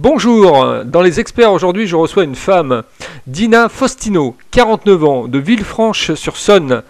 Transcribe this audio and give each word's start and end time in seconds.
Bonjour, 0.00 0.84
dans 0.84 1.02
les 1.02 1.18
experts 1.18 1.52
aujourd'hui 1.52 1.88
je 1.88 1.96
reçois 1.96 2.22
une 2.22 2.36
femme, 2.36 2.84
Dina 3.26 3.68
Faustino, 3.68 4.36
49 4.52 5.04
ans, 5.04 5.26
de 5.26 5.40
Villefranche-sur-Saône. 5.40 6.82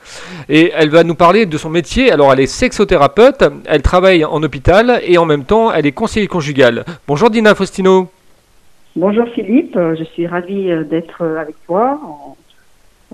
Et 0.50 0.72
elle 0.77 0.90
va 0.90 1.04
nous 1.04 1.14
parler 1.14 1.46
de 1.46 1.56
son 1.56 1.71
métier. 1.71 2.12
Alors 2.12 2.30
elle 2.34 2.40
est 2.40 2.46
sexothérapeute, 2.46 3.44
elle 3.64 3.80
travaille 3.80 4.26
en 4.26 4.42
hôpital 4.42 5.00
et 5.06 5.16
en 5.16 5.24
même 5.24 5.44
temps 5.44 5.72
elle 5.72 5.86
est 5.86 5.92
conseillère 5.92 6.29
conjugale. 6.29 6.84
Bonjour 7.06 7.30
Dina 7.30 7.54
Faustino. 7.54 8.08
Bonjour 8.94 9.27
Philippe, 9.29 9.79
je 9.99 10.04
suis 10.04 10.27
ravie 10.27 10.71
euh, 10.71 10.85
d'être 10.85 11.22
euh, 11.22 11.40
avec 11.40 11.56
toi, 11.65 11.99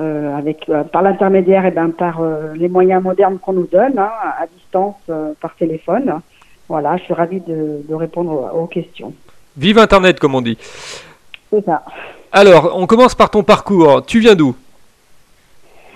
euh, 0.00 0.82
par 0.90 1.02
l'intermédiaire 1.02 1.66
et 1.66 1.70
ben, 1.70 1.90
par 1.90 2.20
les 2.56 2.68
moyens 2.68 3.00
modernes 3.00 3.38
qu'on 3.38 3.52
nous 3.52 3.68
donne, 3.70 3.96
hein, 3.96 4.10
à 4.40 4.48
distance, 4.48 5.08
par 5.40 5.54
téléphone. 5.54 6.20
Voilà, 6.68 6.96
je 6.96 7.04
suis 7.04 7.14
ravie 7.14 7.40
de 7.40 7.94
répondre 7.94 8.50
aux 8.56 8.66
questions. 8.66 9.12
Vive 9.56 9.78
Internet, 9.78 10.18
comme 10.18 10.34
on 10.34 10.42
dit. 10.42 10.58
C'est 11.50 11.64
ça. 11.64 11.84
Alors, 12.32 12.72
on 12.76 12.86
commence 12.86 13.14
par 13.14 13.30
ton 13.30 13.44
parcours. 13.44 14.04
Tu 14.04 14.18
viens 14.18 14.34
d'où? 14.34 14.56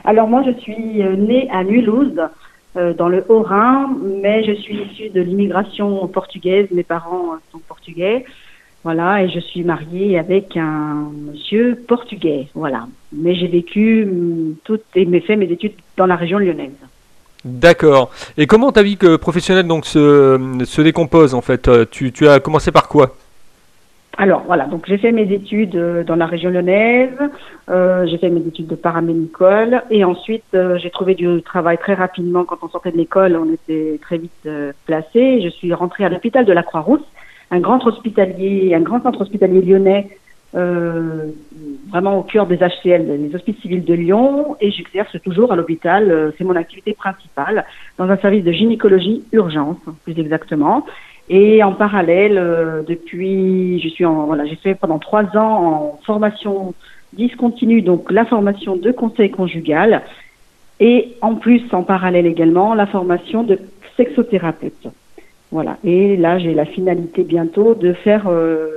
Alors, 0.04 0.28
moi, 0.28 0.42
je 0.46 0.52
suis 0.60 1.02
euh, 1.02 1.16
née 1.16 1.48
à 1.50 1.64
Mulhouse, 1.64 2.20
euh, 2.76 2.94
dans 2.94 3.08
le 3.08 3.24
Haut-Rhin, 3.28 3.90
mais 4.22 4.44
je 4.44 4.52
suis 4.52 4.76
issue 4.82 5.08
de 5.10 5.20
l'immigration 5.20 6.06
portugaise. 6.06 6.68
Mes 6.70 6.84
parents 6.84 7.32
euh, 7.32 7.38
sont 7.50 7.58
portugais. 7.58 8.24
Voilà, 8.84 9.24
et 9.24 9.28
je 9.28 9.40
suis 9.40 9.64
mariée 9.64 10.16
avec 10.16 10.56
un 10.56 11.10
monsieur 11.26 11.74
portugais. 11.88 12.46
Voilà. 12.54 12.86
Mais 13.12 13.34
j'ai 13.34 13.48
vécu 13.48 14.06
mm, 14.06 14.54
toutes 14.62 14.84
et 14.94 15.04
mes 15.04 15.20
fait 15.20 15.34
mes 15.34 15.50
études 15.50 15.74
dans 15.96 16.06
la 16.06 16.14
région 16.14 16.38
lyonnaise. 16.38 16.70
D'accord. 17.44 18.12
Et 18.36 18.46
comment 18.46 18.70
ta 18.70 18.84
vie 18.84 18.96
professionnelle 19.20 19.66
donc 19.66 19.84
se, 19.84 20.38
se 20.64 20.82
décompose 20.82 21.34
en 21.34 21.40
fait? 21.40 21.68
Tu, 21.90 22.12
tu 22.12 22.28
as 22.28 22.38
commencé 22.40 22.70
par 22.70 22.88
quoi? 22.88 23.16
Alors 24.20 24.42
voilà, 24.44 24.64
donc 24.64 24.86
j'ai 24.88 24.98
fait 24.98 25.12
mes 25.12 25.32
études 25.32 25.76
euh, 25.76 26.02
dans 26.02 26.16
la 26.16 26.26
région 26.26 26.50
lyonnaise, 26.50 27.16
euh, 27.70 28.04
j'ai 28.08 28.18
fait 28.18 28.30
mes 28.30 28.40
études 28.40 28.66
de 28.66 28.74
paramédicole 28.74 29.84
et 29.92 30.04
ensuite 30.04 30.42
euh, 30.54 30.76
j'ai 30.76 30.90
trouvé 30.90 31.14
du 31.14 31.40
travail 31.42 31.78
très 31.78 31.94
rapidement 31.94 32.44
quand 32.44 32.58
on 32.62 32.68
sortait 32.68 32.90
de 32.90 32.96
l'école, 32.96 33.36
on 33.36 33.52
était 33.52 33.96
très 34.02 34.18
vite 34.18 34.32
euh, 34.46 34.72
placé. 34.86 35.40
Je 35.40 35.48
suis 35.50 35.72
rentrée 35.72 36.04
à 36.04 36.08
l'hôpital 36.08 36.44
de 36.44 36.52
la 36.52 36.64
Croix-Rousse, 36.64 37.06
un 37.52 37.60
grand 37.60 37.86
hospitalier, 37.86 38.74
un 38.74 38.80
grand 38.80 39.00
centre 39.00 39.20
hospitalier 39.20 39.62
lyonnais, 39.62 40.08
vraiment 40.52 42.18
au 42.18 42.22
cœur 42.22 42.46
des 42.46 42.56
HCL, 42.56 43.06
les 43.06 43.34
hospices 43.36 43.60
civils 43.60 43.84
de 43.84 43.94
Lyon, 43.94 44.56
et 44.60 44.72
j'exerce 44.72 45.14
toujours 45.22 45.52
à 45.52 45.56
l'hôpital. 45.56 46.32
c'est 46.36 46.44
mon 46.44 46.56
activité 46.56 46.94
principale 46.94 47.64
dans 47.98 48.08
un 48.08 48.16
service 48.16 48.44
de 48.44 48.50
gynécologie 48.50 49.22
urgence, 49.32 49.76
plus 50.04 50.18
exactement. 50.18 50.84
Et 51.30 51.62
en 51.62 51.72
parallèle, 51.72 52.38
euh, 52.38 52.82
depuis, 52.82 53.80
je 53.80 53.88
suis 53.88 54.04
en, 54.04 54.26
voilà, 54.26 54.46
j'ai 54.46 54.56
fait 54.56 54.74
pendant 54.74 54.98
trois 54.98 55.24
ans 55.36 55.64
en 55.66 56.00
formation 56.04 56.74
discontinue, 57.12 57.82
donc 57.82 58.10
la 58.10 58.24
formation 58.24 58.76
de 58.76 58.90
conseil 58.92 59.30
conjugal, 59.30 60.02
et 60.80 61.16
en 61.20 61.34
plus, 61.34 61.62
en 61.72 61.82
parallèle 61.82 62.26
également, 62.26 62.74
la 62.74 62.86
formation 62.86 63.42
de 63.42 63.58
sexothérapeute. 63.96 64.88
Voilà. 65.50 65.76
Et 65.84 66.16
là, 66.16 66.38
j'ai 66.38 66.54
la 66.54 66.66
finalité 66.66 67.24
bientôt 67.24 67.74
de 67.74 67.92
faire 67.92 68.26
euh, 68.28 68.68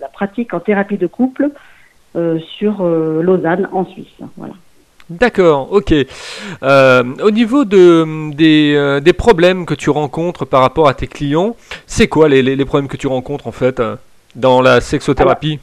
la 0.00 0.08
pratique 0.08 0.52
en 0.54 0.60
thérapie 0.60 0.96
de 0.96 1.06
couple 1.06 1.50
euh, 2.16 2.38
sur 2.58 2.82
Lausanne, 2.82 3.68
en 3.72 3.84
Suisse. 3.84 4.18
Voilà. 4.36 4.54
D'accord, 5.10 5.68
ok. 5.72 5.94
Euh, 6.62 7.02
au 7.22 7.30
niveau 7.30 7.64
de, 7.64 8.30
des, 8.34 8.74
euh, 8.76 9.00
des, 9.00 9.14
problèmes 9.14 9.64
que 9.64 9.72
tu 9.72 9.88
rencontres 9.88 10.44
par 10.44 10.60
rapport 10.60 10.86
à 10.86 10.92
tes 10.92 11.06
clients, 11.06 11.56
c'est 11.86 12.08
quoi 12.08 12.28
les, 12.28 12.64
problèmes 12.66 12.88
que 12.88 12.98
tu 12.98 13.06
rencontres 13.06 13.46
en 13.46 13.52
fait 13.52 13.80
euh, 13.80 13.96
dans 14.36 14.60
la 14.60 14.82
sexothérapie? 14.82 15.60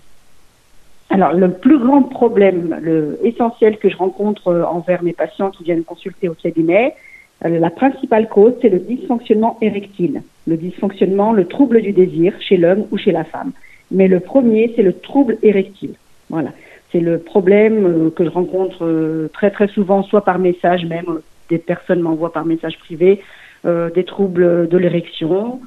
Alors, 1.11 1.33
le 1.33 1.51
plus 1.51 1.77
grand 1.77 2.01
problème, 2.01 2.79
le 2.81 3.19
essentiel 3.23 3.77
que 3.77 3.87
je 3.87 3.95
rencontre 3.97 4.51
envers 4.67 5.03
mes 5.03 5.13
patients 5.13 5.51
qui 5.51 5.63
viennent 5.63 5.83
consulter 5.83 6.27
au 6.27 6.33
cabinet, 6.33 6.95
la 7.41 7.69
principale 7.69 8.27
cause, 8.27 8.53
c'est 8.61 8.69
le 8.69 8.79
dysfonctionnement 8.79 9.59
érectile. 9.61 10.23
Le 10.47 10.57
dysfonctionnement, 10.57 11.31
le 11.31 11.45
trouble 11.45 11.83
du 11.83 11.91
désir 11.91 12.33
chez 12.39 12.57
l'homme 12.57 12.87
ou 12.91 12.97
chez 12.97 13.11
la 13.11 13.23
femme. 13.23 13.51
Mais 13.91 14.07
le 14.07 14.19
premier, 14.19 14.73
c'est 14.75 14.81
le 14.81 14.93
trouble 14.93 15.37
érectile. 15.43 15.93
Voilà 16.31 16.49
c'est 16.95 17.01
le 17.01 17.19
problème 17.19 17.85
euh, 17.85 18.09
que 18.09 18.23
je 18.23 18.29
rencontre 18.29 18.85
euh, 18.85 19.29
très 19.33 19.51
très 19.51 19.67
souvent, 19.67 20.01
soit 20.03 20.23
par 20.23 20.39
message 20.39 20.85
même, 20.85 21.19
des 21.49 21.57
personnes 21.57 21.99
m'envoient 21.99 22.31
par 22.31 22.45
message 22.45 22.79
privé 22.79 23.21
euh, 23.65 23.89
des 23.89 24.05
troubles 24.05 24.69
de 24.69 24.77
l'érection 24.77 25.59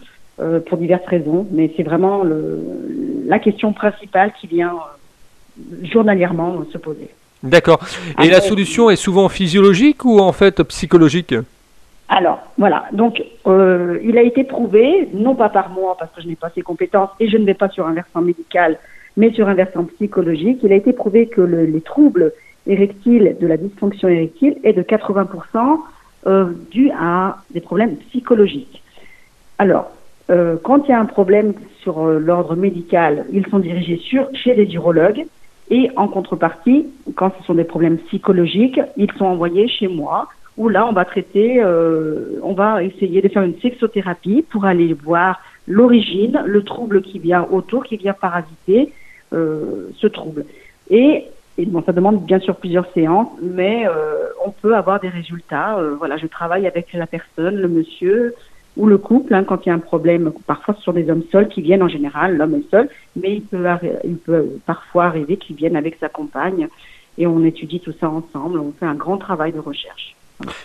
pour 0.67 0.79
diverses 0.79 1.07
raisons, 1.09 1.49
mais 1.51 1.73
c'est 1.77 1.83
vraiment 1.83 2.23
le, 2.23 2.63
la 3.27 3.41
question 3.41 3.73
principale 3.73 4.31
qui 4.41 4.47
vient 4.47 4.73
journalièrement 5.83 6.63
se 6.73 6.79
poser. 6.79 7.09
D'accord. 7.43 7.81
Et 8.23 8.29
la 8.29 8.41
solution 8.41 8.89
est 8.89 8.95
souvent 8.95 9.29
physiologique 9.29 10.05
ou 10.05 10.21
en 10.21 10.31
fait 10.31 10.63
psychologique? 10.63 11.35
Alors, 12.09 12.39
voilà. 12.57 12.85
Donc, 12.93 13.21
il 13.45 14.17
a 14.17 14.23
été 14.23 14.45
prouvé, 14.45 15.09
non 15.13 15.35
pas 15.35 15.49
par 15.49 15.71
moi, 15.71 15.97
parce 15.99 16.13
que 16.13 16.23
je 16.23 16.29
n'ai 16.29 16.37
pas 16.37 16.53
ces 16.55 16.63
compétences 16.63 17.11
et 17.19 17.29
je 17.29 17.37
ne 17.37 17.45
vais 17.45 17.55
pas 17.55 17.69
sur 17.71 17.89
un 17.89 17.95
versant 17.95 18.21
médical, 18.21 18.79
mais 19.19 19.33
sur 19.33 19.49
un 19.49 19.55
versant 19.55 19.85
psychologique, 19.85 20.61
il 20.63 20.73
a 20.73 20.77
été 20.77 20.93
prouvé 20.93 21.27
que 21.27 21.41
le, 21.41 21.65
les 21.65 21.81
troubles 21.81 22.33
érectiles 22.67 23.37
de 23.41 23.47
la 23.47 23.57
dysfonction 23.57 24.09
érectile 24.09 24.57
est 24.63 24.73
de 24.73 24.83
80% 24.83 25.79
euh, 26.27 26.53
dû 26.71 26.91
à 26.99 27.39
des 27.51 27.61
problèmes 27.61 27.97
psychologiques. 27.97 28.83
Alors, 29.59 29.91
euh, 30.31 30.57
quand 30.63 30.85
il 30.85 30.91
y 30.91 30.93
a 30.93 31.01
un 31.01 31.07
problème 31.07 31.53
sur 31.83 31.99
euh, 31.99 32.21
l'ordre 32.21 32.55
médical, 32.55 33.27
ils 33.33 33.47
sont 33.49 33.59
dirigés 33.59 33.97
sur, 33.97 34.29
chez 34.35 34.55
les 34.55 34.73
urologues 34.75 35.27
et 35.71 35.91
en 35.97 36.07
contrepartie, 36.07 36.87
quand 37.17 37.33
ce 37.39 37.45
sont 37.45 37.55
des 37.55 37.65
problèmes 37.65 37.99
psychologiques, 37.99 38.81
ils 38.97 39.11
sont 39.19 39.25
envoyés 39.25 39.67
chez 39.67 39.89
moi 39.89 40.29
où 40.57 40.69
là, 40.69 40.87
on 40.87 40.93
va 40.93 41.05
traiter, 41.05 41.61
euh, 41.63 42.39
on 42.43 42.53
va 42.53 42.83
essayer 42.85 43.21
de 43.21 43.29
faire 43.29 43.43
une 43.43 43.59
sexothérapie 43.61 44.45
pour 44.49 44.65
aller 44.65 44.93
voir 44.93 45.41
l'origine, 45.67 46.43
le 46.45 46.63
trouble 46.63 47.03
qui 47.03 47.19
vient 47.19 47.47
autour, 47.51 47.85
qui 47.85 47.97
vient 47.97 48.13
parasiter 48.13 48.93
ce 49.33 50.07
trouble. 50.07 50.45
Et, 50.91 51.25
bon, 51.59 51.83
ça 51.83 51.93
demande 51.93 52.25
bien 52.25 52.39
sûr 52.39 52.57
plusieurs 52.57 52.91
séances, 52.93 53.29
mais 53.43 53.87
euh, 53.87 54.29
on 54.45 54.51
peut 54.51 54.75
avoir 54.75 55.01
des 55.01 55.09
résultats. 55.09 55.79
Euh, 55.79 55.95
voilà, 55.99 56.17
je 56.17 56.27
travaille 56.27 56.67
avec 56.67 56.93
la 56.93 57.07
personne, 57.07 57.57
le 57.57 57.69
monsieur 57.69 58.35
ou 58.77 58.87
le 58.87 58.97
couple, 58.97 59.35
hein, 59.35 59.45
quand 59.45 59.67
il 59.67 59.71
y 59.71 59.73
a 59.73 59.75
un 59.75 59.81
problème. 59.81 60.33
Parfois, 60.47 60.75
ce 60.75 60.83
sont 60.83 60.93
des 60.93 61.11
hommes 61.11 61.25
seuls 61.33 61.49
qui 61.49 61.63
viennent 61.63 61.83
en 61.83 61.89
général, 61.89 62.37
l'homme 62.37 62.55
est 62.55 62.71
seul, 62.71 62.89
mais 63.17 63.35
il 63.35 63.43
peut, 63.43 63.67
il 64.05 64.17
peut 64.17 64.47
parfois 64.67 65.07
arriver 65.07 65.37
qu'il 65.37 65.57
vienne 65.57 65.77
avec 65.77 65.97
sa 65.99 66.09
compagne 66.09 66.69
et 67.17 67.27
on 67.27 67.45
étudie 67.45 67.81
tout 67.81 67.95
ça 67.99 68.09
ensemble. 68.09 68.61
On 68.61 68.73
fait 68.79 68.87
un 68.87 68.95
grand 68.95 69.19
travail 69.19 69.53
de 69.53 69.59
recherche 69.59 70.15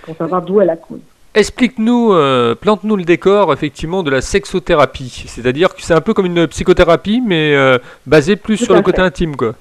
pour 0.03 0.15
savoir 0.15 0.43
d'où 0.43 0.61
est 0.61 0.65
la 0.65 0.77
cause. 0.77 0.99
Explique-nous, 1.35 2.13
euh, 2.13 2.53
plante-nous 2.53 2.95
le 2.95 3.05
décor 3.05 3.51
effectivement 3.53 4.03
de 4.03 4.11
la 4.11 4.21
sexothérapie. 4.21 5.23
C'est-à-dire 5.25 5.73
que 5.73 5.81
c'est 5.81 5.95
un 5.95 6.01
peu 6.01 6.13
comme 6.13 6.27
une 6.27 6.45
psychothérapie, 6.45 7.23
mais 7.25 7.55
euh, 7.55 7.79
basée 8.05 8.35
plus 8.35 8.57
sur 8.57 8.75
le 8.75 8.81
côté 8.81 9.01
intime, 9.01 9.35
quoi. 9.35 9.55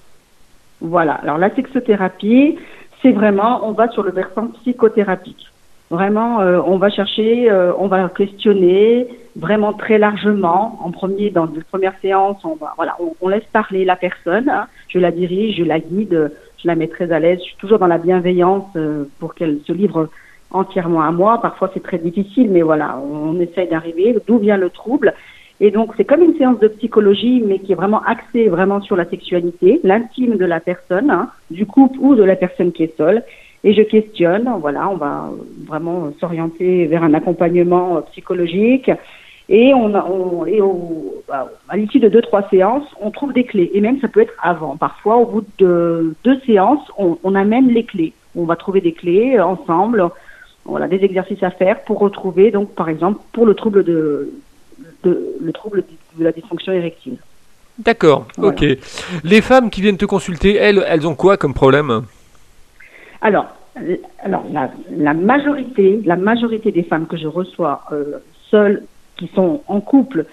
Voilà. 0.83 1.15
Alors 1.23 1.39
la 1.39 1.55
sexothérapie, 1.55 2.59
c'est 3.01 3.13
vraiment, 3.13 3.67
on 3.67 3.73
va 3.73 3.89
sur 3.89 4.03
le 4.03 4.11
versant 4.11 4.49
psychothérapique. 4.61 5.47
Vraiment, 5.89 6.41
euh, 6.41 6.61
on 6.67 6.77
va 6.77 6.91
chercher, 6.91 7.51
on 7.79 7.87
va 7.87 8.07
questionner 8.11 9.07
vraiment 9.37 9.73
très 9.73 9.97
largement. 9.97 10.79
En 10.85 10.91
premier, 10.91 11.31
dans 11.31 11.47
les 11.47 11.63
premières 11.63 11.95
séances, 12.03 12.45
on 12.45 12.55
va, 12.55 12.75
voilà, 12.77 12.99
on, 13.21 13.29
laisse 13.29 13.45
parler 13.51 13.87
la 13.87 13.97
personne. 13.97 14.51
Hein. 14.51 14.67
Je 14.89 14.99
la 14.99 15.11
dirige, 15.11 15.57
je 15.57 15.65
la 15.65 15.81
guide, 15.81 16.33
je 16.59 16.67
la 16.67 16.75
mets 16.75 16.89
très 16.89 17.13
à 17.13 17.19
l'aise. 17.19 17.39
Je 17.39 17.45
suis 17.45 17.57
toujours 17.57 17.79
dans 17.79 17.87
la 17.87 17.99
bienveillance 17.99 18.67
pour 19.19 19.35
qu'elle 19.35 19.61
se 19.67 19.73
livre 19.73 20.11
entièrement 20.53 21.03
à 21.03 21.11
moi. 21.11 21.41
Parfois, 21.41 21.71
c'est 21.75 21.83
très 21.83 21.99
difficile, 21.99 22.51
mais 22.51 22.63
voilà, 22.63 22.99
on 22.99 23.39
essaye 23.41 23.69
d'arriver. 23.69 24.17
D'où 24.27 24.39
vient 24.39 24.57
le 24.57 24.71
trouble 24.71 25.15
Et 25.61 25.71
donc, 25.71 25.93
c'est 25.97 26.05
comme 26.05 26.23
une 26.23 26.37
séance 26.37 26.59
de 26.61 26.69
psychologie, 26.69 27.43
mais 27.47 27.59
qui 27.59 27.73
est 27.73 27.77
vraiment 27.77 28.03
axée 28.03 28.49
vraiment 28.49 28.81
sur 28.81 28.97
la 28.97 29.05
sexualité, 29.05 29.81
l'intime 29.85 30.37
de 30.37 30.45
la 30.45 30.61
personne, 30.61 31.11
hein, 31.11 31.29
du 31.51 31.67
couple 31.67 31.99
ou 32.01 32.15
de 32.15 32.23
la 32.23 32.37
personne 32.37 32.73
qui 32.73 32.85
est 32.85 32.97
seule. 32.97 33.23
Et 33.65 33.75
je 33.75 33.83
questionne, 33.83 34.51
voilà, 34.61 34.89
on 34.89 34.97
va 34.97 35.31
vraiment 35.67 36.13
s'orienter 36.19 36.87
vers 36.87 37.05
un 37.05 37.15
accompagnement 37.15 38.03
psychologique. 38.11 38.91
Et 39.49 39.73
on, 39.75 39.95
on 39.95 40.47
et 40.47 40.61
au, 40.61 41.23
bah, 41.29 41.49
à 41.69 41.77
l'issue 41.77 42.01
de 42.01 42.09
deux 42.09 42.23
trois 42.23 42.49
séances, 42.49 42.87
on 43.01 43.11
trouve 43.11 43.33
des 43.33 43.45
clés. 43.45 43.71
Et 43.75 43.81
même 43.81 44.01
ça 44.01 44.09
peut 44.09 44.21
être 44.21 44.35
avant. 44.43 44.77
Parfois, 44.77 45.17
au 45.17 45.27
bout 45.27 45.45
de 45.59 46.15
deux 46.25 46.39
séances, 46.41 46.91
on, 46.99 47.19
on 47.23 47.35
amène 47.35 47.69
les 47.69 47.85
clés. 47.85 48.13
On 48.35 48.45
va 48.45 48.57
trouver 48.57 48.81
des 48.81 48.93
clés 48.93 49.39
ensemble 49.39 50.09
voilà, 50.65 50.89
des 50.89 51.05
exercices 51.05 51.43
à 51.43 51.51
faire 51.51 51.83
pour 51.83 51.99
retrouver, 51.99 52.51
donc, 52.51 52.75
par 52.75 52.89
exemple, 52.89 53.21
pour 53.33 53.47
le 53.47 53.55
trouble 53.55 53.85
de, 53.85 54.33
de 55.05 55.35
le 55.41 55.53
trouble 55.53 55.85
de 56.19 56.25
la 56.25 56.33
dysfonction 56.33 56.73
érectile. 56.73 57.17
D'accord, 57.79 58.27
ok. 58.39 58.65
Les 59.25 59.41
femmes 59.41 59.71
qui 59.71 59.81
viennent 59.81 59.97
te 59.97 60.05
consulter, 60.05 60.57
elles, 60.57 60.85
elles 60.87 61.07
ont 61.07 61.15
quoi 61.15 61.37
comme 61.37 61.55
problème? 61.55 62.03
Alors, 63.23 63.47
alors 64.23 64.45
la, 64.53 64.71
la, 64.91 65.15
majorité, 65.15 66.01
la 66.05 66.17
majorité 66.17 66.71
des 66.71 66.83
femmes 66.83 67.07
que 67.07 67.17
je 67.17 67.27
reçois 67.27 67.83
euh, 67.93 68.19
seules, 68.51 68.85
qui 69.17 69.31
sont 69.35 69.63
en 69.67 69.81
couple, 69.81 70.27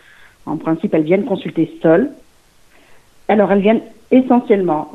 en 0.46 0.58
principe, 0.58 0.94
elles 0.94 1.04
viennent 1.04 1.26
consulter 1.26 1.78
seules. 1.82 2.10
Alors, 3.28 3.52
elles 3.52 3.62
viennent 3.62 3.84
essentiellement 4.12 4.92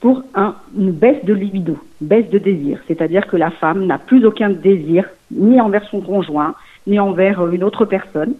pour 0.00 0.22
un, 0.34 0.54
une 0.76 0.92
baisse 0.92 1.24
de 1.24 1.34
libido, 1.34 1.76
baisse 2.00 2.28
de 2.30 2.38
désir. 2.38 2.78
C'est-à-dire 2.86 3.26
que 3.26 3.36
la 3.36 3.50
femme 3.50 3.86
n'a 3.86 3.98
plus 3.98 4.24
aucun 4.24 4.50
désir, 4.50 5.08
ni 5.30 5.60
envers 5.60 5.84
son 5.88 6.00
conjoint, 6.00 6.54
ni 6.86 6.98
envers 6.98 7.46
une 7.48 7.64
autre 7.64 7.84
personne. 7.84 8.34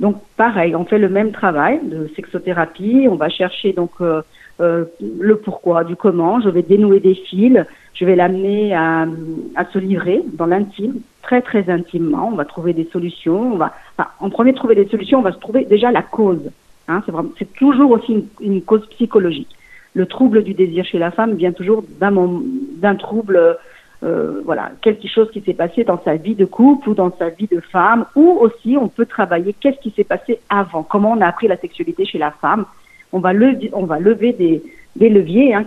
Donc, 0.00 0.16
pareil, 0.36 0.74
on 0.74 0.84
fait 0.84 0.98
le 0.98 1.08
même 1.08 1.32
travail 1.32 1.80
de 1.84 2.10
sexothérapie. 2.16 3.06
On 3.10 3.16
va 3.16 3.28
chercher 3.28 3.72
donc 3.72 3.90
euh, 4.00 4.22
euh, 4.60 4.84
le 5.00 5.36
pourquoi, 5.36 5.84
du 5.84 5.96
comment. 5.96 6.40
Je 6.40 6.48
vais 6.48 6.62
dénouer 6.62 6.98
des 6.98 7.14
fils. 7.14 7.62
Je 7.94 8.04
vais 8.06 8.16
l'amener 8.16 8.74
à, 8.74 9.06
à, 9.54 9.64
se 9.66 9.78
livrer 9.78 10.22
dans 10.32 10.46
l'intime, 10.46 10.94
très 11.22 11.42
très 11.42 11.68
intimement. 11.68 12.30
On 12.32 12.36
va 12.36 12.46
trouver 12.46 12.72
des 12.72 12.88
solutions. 12.90 13.52
On 13.52 13.56
va, 13.56 13.74
enfin, 13.96 14.08
en 14.18 14.30
premier 14.30 14.54
trouver 14.54 14.74
des 14.74 14.88
solutions, 14.88 15.18
on 15.18 15.22
va 15.22 15.32
se 15.32 15.38
trouver 15.38 15.66
déjà 15.66 15.92
la 15.92 16.02
cause. 16.02 16.50
Hein, 16.88 17.02
c'est, 17.38 17.52
toujours 17.52 17.92
aussi 17.92 18.24
une 18.40 18.62
cause 18.62 18.84
psychologique 18.88 19.54
le 19.94 20.06
trouble 20.06 20.42
du 20.42 20.54
désir 20.54 20.84
chez 20.84 20.98
la 20.98 21.10
femme 21.10 21.34
vient 21.34 21.52
toujours 21.52 21.84
d'un, 22.00 22.94
trouble, 22.96 23.58
euh, 24.02 24.40
voilà, 24.44 24.72
quelque 24.80 25.06
chose 25.06 25.30
qui 25.30 25.42
s'est 25.42 25.54
passé 25.54 25.84
dans 25.84 26.02
sa 26.02 26.16
vie 26.16 26.34
de 26.34 26.44
couple 26.44 26.90
ou 26.90 26.94
dans 26.94 27.14
sa 27.16 27.28
vie 27.28 27.46
de 27.46 27.60
femme, 27.60 28.06
ou 28.16 28.30
aussi 28.40 28.76
on 28.80 28.88
peut 28.88 29.06
travailler 29.06 29.54
qu'est-ce 29.58 29.80
qui 29.80 29.90
s'est 29.90 30.04
passé 30.04 30.40
avant, 30.48 30.82
comment 30.82 31.12
on 31.12 31.20
a 31.20 31.26
appris 31.26 31.48
la 31.48 31.58
sexualité 31.58 32.04
chez 32.04 32.18
la 32.18 32.30
femme. 32.30 32.64
On 33.12 33.20
va 33.20 33.34
lever, 33.34 33.70
on 33.74 33.84
va 33.84 33.98
lever 33.98 34.32
des, 34.32 34.62
leviers 35.08 35.54
hein, 35.54 35.66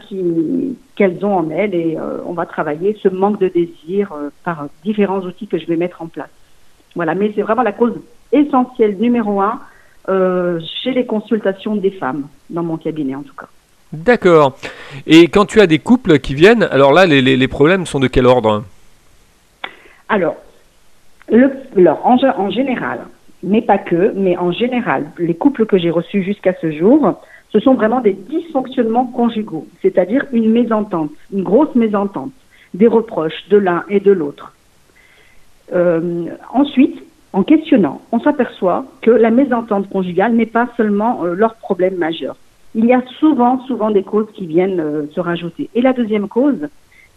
qu'elles 0.96 1.24
ont 1.24 1.36
en 1.36 1.50
elles 1.52 1.76
et 1.76 1.98
euh, 1.98 2.18
on 2.26 2.34
va 2.34 2.48
travailler 2.48 2.98
ce 3.02 3.10
manque 3.10 3.40
de 3.40 3.48
désir 3.48 4.12
euh, 4.12 4.30
par 4.44 4.68
différents 4.84 5.22
outils 5.22 5.48
que 5.48 5.60
je 5.60 5.68
vais 5.68 5.78
mettre 5.78 6.02
en 6.02 6.08
place. 6.08 6.30
Voilà, 6.96 7.14
mais 7.14 7.32
c'est 7.36 7.44
vraiment 7.44 7.62
la 7.62 7.74
cause 7.74 7.94
essentielle 8.32 8.98
numéro 8.98 9.42
un 9.42 9.62
chez 10.08 10.94
les 10.94 11.08
consultations 11.08 11.76
des 11.76 11.90
femmes, 11.90 12.28
dans 12.52 12.62
mon 12.62 12.78
cabinet 12.78 13.16
en 13.16 13.24
tout 13.24 13.34
cas. 13.34 13.48
D'accord. 13.96 14.58
Et 15.08 15.28
quand 15.28 15.46
tu 15.46 15.62
as 15.62 15.68
des 15.68 15.80
couples 15.80 16.20
qui 16.20 16.34
viennent, 16.34 16.64
alors 16.64 16.92
là, 16.92 17.06
les, 17.06 17.48
problèmes 17.48 17.86
sont 17.86 18.00
de 18.00 18.08
quel 18.08 18.26
ordre 18.26 18.64
Alors, 20.10 20.36
le, 21.32 21.52
alors 21.78 22.06
en, 22.06 22.18
en, 22.24 22.50
général, 22.50 23.00
mais 23.42 23.62
pas 23.62 23.78
que, 23.78 24.12
mais 24.16 24.38
en 24.38 24.52
général, 24.52 25.06
les 25.18 25.36
couples 25.36 25.66
que 25.66 25.78
j'ai 25.78 25.90
reçus 25.90 26.24
jusqu'à 26.24 26.54
ce 26.60 26.72
jour, 26.72 27.22
ce 27.52 27.60
sont 27.60 27.76
vraiment 27.76 28.02
des 28.02 28.14
dysfonctionnements 28.14 29.06
conjugaux, 29.06 29.66
c'est-à-dire 29.82 30.26
une 30.34 30.52
mésentente, 30.52 31.12
une 31.34 31.44
grosse 31.44 31.74
mésentente, 31.76 32.32
des 32.74 32.88
reproches 32.88 33.48
de 33.50 33.58
l'un 33.58 33.86
et 33.90 34.02
de 34.02 34.12
l'autre. 34.12 34.54
Euh, 35.74 36.26
ensuite, 36.54 37.02
en 37.32 37.44
questionnant, 37.44 38.02
on 38.12 38.20
s'aperçoit 38.20 38.86
que 39.02 39.12
la 39.12 39.32
mésentente 39.32 39.90
conjugale 39.90 40.34
n'est 40.34 40.46
pas 40.46 40.68
seulement 40.76 41.24
euh, 41.24 41.34
leur 41.34 41.56
problème 41.56 41.96
majeur 41.96 42.36
il 42.76 42.86
y 42.86 42.94
a 42.94 43.02
souvent, 43.20 43.66
souvent 43.66 43.90
des 43.90 44.04
causes 44.04 44.28
qui 44.34 44.46
viennent 44.46 44.80
euh, 44.80 45.06
se 45.14 45.20
rajouter. 45.20 45.70
Et 45.74 45.82
la 45.82 45.94
deuxième 45.94 46.28
cause, 46.28 46.68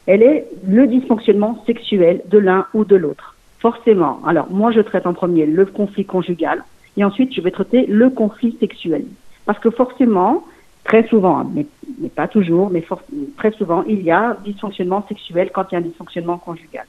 elle 0.06 0.22
est 0.22 0.46
le 0.66 0.86
dysfonctionnement 0.86 1.62
sexuel 1.66 2.22
de 2.26 2.38
l'un 2.38 2.66
ou 2.74 2.84
de 2.84 2.96
l'autre. 2.96 3.34
Forcément. 3.58 4.20
Alors, 4.24 4.48
moi, 4.50 4.70
je 4.70 4.80
traite 4.80 5.06
en 5.06 5.14
premier 5.14 5.44
le 5.44 5.66
conflit 5.66 6.04
conjugal 6.04 6.64
et 6.96 7.04
ensuite, 7.04 7.34
je 7.34 7.40
vais 7.40 7.50
traiter 7.50 7.86
le 7.86 8.08
conflit 8.08 8.56
sexuel. 8.60 9.04
Parce 9.46 9.58
que 9.58 9.70
forcément, 9.70 10.44
très 10.84 11.06
souvent, 11.08 11.44
mais, 11.44 11.66
mais 12.00 12.08
pas 12.08 12.28
toujours, 12.28 12.70
mais 12.70 12.80
for 12.80 13.02
très 13.36 13.52
souvent, 13.52 13.82
il 13.86 14.02
y 14.02 14.10
a 14.10 14.36
dysfonctionnement 14.44 15.04
sexuel 15.08 15.50
quand 15.52 15.66
il 15.70 15.74
y 15.74 15.76
a 15.76 15.78
un 15.78 15.82
dysfonctionnement 15.82 16.38
conjugal. 16.38 16.86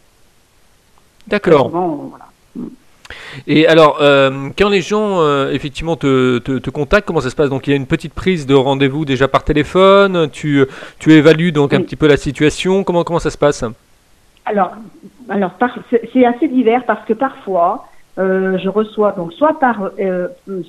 D'accord. 1.28 1.70
Voilà. 1.70 2.26
Et 3.48 3.68
alors, 3.68 4.00
euh, 4.02 4.50
quand 4.58 4.70
les 4.70 4.82
gens 4.82 5.22
euh, 5.22 5.52
effectivement 5.52 5.96
te, 5.96 6.40
te, 6.40 6.58
te, 6.58 6.70
contactent, 6.70 7.08
comment 7.08 7.22
ça 7.22 7.30
se 7.30 7.36
passe? 7.36 7.50
Donc, 7.50 7.68
il 7.68 7.72
y 7.72 7.74
a 7.74 7.76
une 7.76 7.88
petite 7.88 8.14
prise 8.14 8.46
de 8.46 8.54
rendez-vous 8.54 9.06
déjà 9.06 9.28
par 9.28 9.44
téléphone. 9.44 10.30
Tu, 10.32 10.66
tu 11.00 11.14
évalues 11.14 11.52
donc 11.52 11.74
un 11.74 11.82
petit 11.82 11.96
peu 11.96 12.08
la 12.08 12.18
situation. 12.18 12.84
Comment 12.84 13.04
comment 13.04 13.20
ça 13.20 13.32
se 13.32 13.38
passe? 13.38 13.64
Alors, 14.46 14.72
alors 15.30 15.52
c'est 15.90 16.26
assez 16.26 16.48
divers 16.48 16.86
parce 16.86 17.06
que 17.06 17.14
parfois. 17.14 17.86
Euh, 18.18 18.58
je 18.58 18.68
reçois 18.68 19.14
donc 19.14 19.32
soit 19.32 19.58
par 19.60 19.92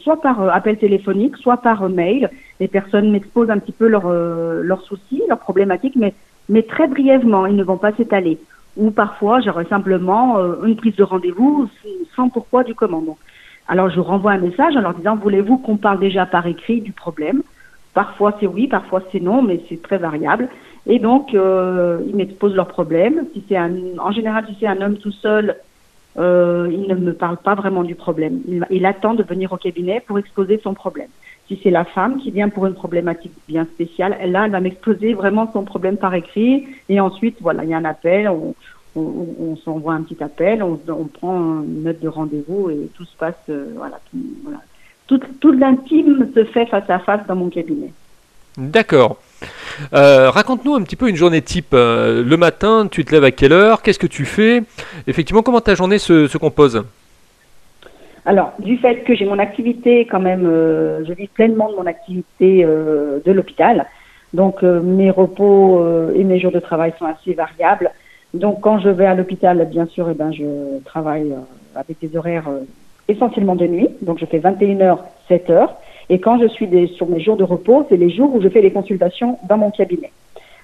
soit 0.04 0.20
par 0.20 0.54
appel 0.54 0.76
téléphonique, 0.76 1.36
soit 1.36 1.56
par 1.56 1.88
mail. 1.88 2.30
Les 2.60 2.68
personnes 2.68 3.10
m'exposent 3.10 3.50
un 3.50 3.58
petit 3.58 3.72
peu 3.72 3.88
leurs 3.88 4.08
leurs 4.08 4.82
soucis, 4.82 5.22
leurs 5.28 5.40
problématiques, 5.40 5.96
mais 5.96 6.14
mais 6.48 6.62
très 6.62 6.86
brièvement. 6.86 7.46
Ils 7.46 7.56
ne 7.56 7.64
vont 7.64 7.78
pas 7.78 7.90
s'étaler 7.92 8.38
ou 8.76 8.90
parfois 8.90 9.40
j'aurais 9.40 9.66
simplement 9.66 10.38
euh, 10.38 10.64
une 10.64 10.76
prise 10.76 10.96
de 10.96 11.02
rendez-vous 11.02 11.68
sans 12.14 12.28
pourquoi 12.28 12.64
du 12.64 12.74
comment. 12.74 13.02
alors 13.68 13.90
je 13.90 14.00
renvoie 14.00 14.32
un 14.32 14.38
message 14.38 14.76
en 14.76 14.80
leur 14.80 14.94
disant 14.94 15.16
voulez-vous 15.16 15.58
qu'on 15.58 15.76
parle 15.76 16.00
déjà 16.00 16.26
par 16.26 16.46
écrit 16.46 16.80
du 16.80 16.92
problème? 16.92 17.42
Parfois 17.94 18.36
c'est 18.38 18.46
oui, 18.46 18.68
parfois 18.68 19.02
c'est 19.10 19.20
non, 19.20 19.42
mais 19.42 19.60
c'est 19.68 19.82
très 19.82 19.98
variable. 19.98 20.48
Et 20.86 20.98
donc 20.98 21.34
euh, 21.34 22.00
ils 22.06 22.14
m'exposent 22.14 22.54
leurs 22.54 22.68
problèmes. 22.68 23.26
Si 23.32 23.44
c'est 23.48 23.56
un, 23.56 23.72
en 23.98 24.12
général, 24.12 24.46
si 24.48 24.56
c'est 24.60 24.66
un 24.66 24.80
homme 24.80 24.96
tout 24.96 25.12
seul, 25.12 25.56
euh, 26.18 26.68
il 26.70 26.88
ne 26.88 26.94
me 26.94 27.12
parle 27.12 27.36
pas 27.36 27.54
vraiment 27.54 27.82
du 27.82 27.94
problème. 27.94 28.40
Il 28.70 28.86
attend 28.86 29.14
de 29.14 29.22
venir 29.22 29.52
au 29.52 29.56
cabinet 29.56 30.02
pour 30.06 30.18
exposer 30.18 30.60
son 30.62 30.74
problème. 30.74 31.08
Si 31.50 31.58
c'est 31.64 31.70
la 31.70 31.84
femme 31.84 32.18
qui 32.18 32.30
vient 32.30 32.48
pour 32.48 32.66
une 32.66 32.74
problématique 32.74 33.32
bien 33.48 33.64
spéciale, 33.64 34.16
là, 34.24 34.44
elle 34.44 34.52
va 34.52 34.60
m'exposer 34.60 35.14
vraiment 35.14 35.50
son 35.52 35.64
problème 35.64 35.96
par 35.96 36.14
écrit. 36.14 36.64
Et 36.88 37.00
ensuite, 37.00 37.38
voilà, 37.40 37.64
il 37.64 37.70
y 37.70 37.74
a 37.74 37.76
un 37.76 37.84
appel, 37.84 38.28
on, 38.28 38.54
on, 38.94 39.26
on 39.40 39.56
s'envoie 39.56 39.94
un 39.94 40.02
petit 40.02 40.22
appel, 40.22 40.62
on, 40.62 40.76
prend 41.06 41.62
une 41.62 41.82
note 41.82 41.98
de 41.98 42.06
rendez-vous 42.06 42.70
et 42.70 42.88
tout 42.94 43.04
se 43.04 43.16
passe, 43.16 43.34
euh, 43.48 43.66
voilà, 43.74 43.98
tout, 45.08 45.50
l'intime 45.50 46.28
se 46.32 46.44
fait 46.44 46.66
face 46.66 46.88
à 46.88 47.00
face 47.00 47.26
dans 47.26 47.34
mon 47.34 47.48
cabinet. 47.48 47.92
D'accord. 48.56 49.16
Euh, 49.92 50.30
Raconte-nous 50.30 50.76
un 50.76 50.82
petit 50.82 50.94
peu 50.94 51.08
une 51.08 51.16
journée 51.16 51.42
type. 51.42 51.72
Euh, 51.72 52.22
le 52.22 52.36
matin, 52.36 52.86
tu 52.88 53.04
te 53.04 53.10
lèves 53.10 53.24
à 53.24 53.32
quelle 53.32 53.52
heure 53.52 53.82
Qu'est-ce 53.82 53.98
que 53.98 54.06
tu 54.06 54.24
fais? 54.24 54.62
Effectivement, 55.08 55.42
comment 55.42 55.60
ta 55.60 55.74
journée 55.74 55.98
se 55.98 56.38
compose? 56.38 56.84
Alors, 58.26 58.52
du 58.58 58.76
fait 58.76 58.96
que 59.04 59.14
j'ai 59.14 59.24
mon 59.24 59.38
activité 59.38 60.04
quand 60.04 60.20
même, 60.20 60.46
euh, 60.46 61.04
je 61.06 61.12
vis 61.12 61.28
pleinement 61.28 61.70
de 61.70 61.76
mon 61.76 61.86
activité 61.86 62.64
euh, 62.64 63.18
de 63.24 63.32
l'hôpital. 63.32 63.86
Donc, 64.34 64.62
euh, 64.62 64.80
mes 64.80 65.10
repos 65.10 65.80
euh, 65.80 66.12
et 66.14 66.24
mes 66.24 66.38
jours 66.38 66.52
de 66.52 66.60
travail 66.60 66.92
sont 66.98 67.06
assez 67.06 67.32
variables. 67.32 67.90
Donc, 68.34 68.60
quand 68.60 68.78
je 68.78 68.88
vais 68.88 69.06
à 69.06 69.14
l'hôpital, 69.14 69.66
bien 69.70 69.86
sûr, 69.86 70.08
eh 70.10 70.14
ben, 70.14 70.32
je 70.32 70.82
travaille 70.84 71.32
euh, 71.32 71.40
avec 71.74 71.98
des 72.00 72.16
horaires 72.16 72.48
essentiellement 73.08 73.56
de 73.56 73.66
nuit. 73.66 73.88
Donc, 74.02 74.18
je 74.18 74.26
fais 74.26 74.38
21h, 74.38 74.98
7h. 75.28 75.68
Et 76.10 76.20
quand 76.20 76.38
je 76.40 76.48
suis 76.48 76.68
sur 76.96 77.08
mes 77.08 77.20
jours 77.20 77.36
de 77.36 77.44
repos, 77.44 77.86
c'est 77.88 77.96
les 77.96 78.10
jours 78.10 78.34
où 78.34 78.42
je 78.42 78.48
fais 78.48 78.60
les 78.60 78.72
consultations 78.72 79.38
dans 79.48 79.56
mon 79.56 79.70
cabinet. 79.70 80.10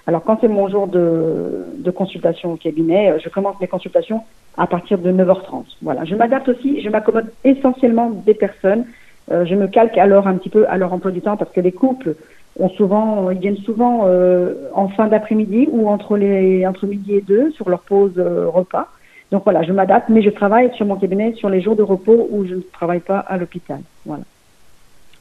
Alors, 0.06 0.22
quand 0.22 0.38
c'est 0.40 0.48
mon 0.48 0.68
jour 0.68 0.86
de, 0.86 1.66
de, 1.78 1.90
consultation 1.90 2.52
au 2.52 2.56
cabinet, 2.56 3.18
je 3.18 3.28
commence 3.28 3.60
mes 3.60 3.66
consultations 3.66 4.22
à 4.56 4.66
partir 4.66 4.98
de 4.98 5.10
9h30. 5.10 5.64
Voilà. 5.82 6.04
Je 6.04 6.14
m'adapte 6.14 6.48
aussi, 6.48 6.80
je 6.80 6.88
m'accommode 6.88 7.32
essentiellement 7.44 8.10
des 8.10 8.34
personnes. 8.34 8.84
Euh, 9.32 9.44
je 9.44 9.54
me 9.54 9.66
calque 9.66 9.98
alors 9.98 10.28
un 10.28 10.34
petit 10.34 10.48
peu 10.48 10.66
à 10.68 10.76
leur 10.76 10.92
emploi 10.92 11.10
du 11.10 11.20
temps 11.20 11.36
parce 11.36 11.50
que 11.50 11.60
les 11.60 11.72
couples 11.72 12.14
ont 12.58 12.68
souvent, 12.70 13.30
ils 13.30 13.38
viennent 13.38 13.56
souvent 13.56 14.02
euh, 14.04 14.54
en 14.72 14.88
fin 14.88 15.08
d'après-midi 15.08 15.68
ou 15.70 15.88
entre 15.88 16.16
les 16.16 16.66
entre 16.66 16.86
midi 16.86 17.14
et 17.14 17.20
deux 17.20 17.50
sur 17.50 17.68
leur 17.68 17.80
pause 17.80 18.14
euh, 18.16 18.48
repas. 18.48 18.88
Donc 19.32 19.42
voilà, 19.42 19.62
je 19.62 19.72
m'adapte, 19.72 20.08
mais 20.08 20.22
je 20.22 20.30
travaille 20.30 20.72
sur 20.75 20.86
mon 20.86 20.96
cabinet 20.96 21.34
sur 21.34 21.50
les 21.50 21.60
jours 21.60 21.75
de 21.75 21.82
repos 21.82 22.28
où 22.30 22.46
je 22.46 22.54
ne 22.54 22.60
travaille 22.60 23.00
pas 23.00 23.18
à 23.18 23.36
l'hôpital. 23.36 23.80
Voilà. 24.04 24.22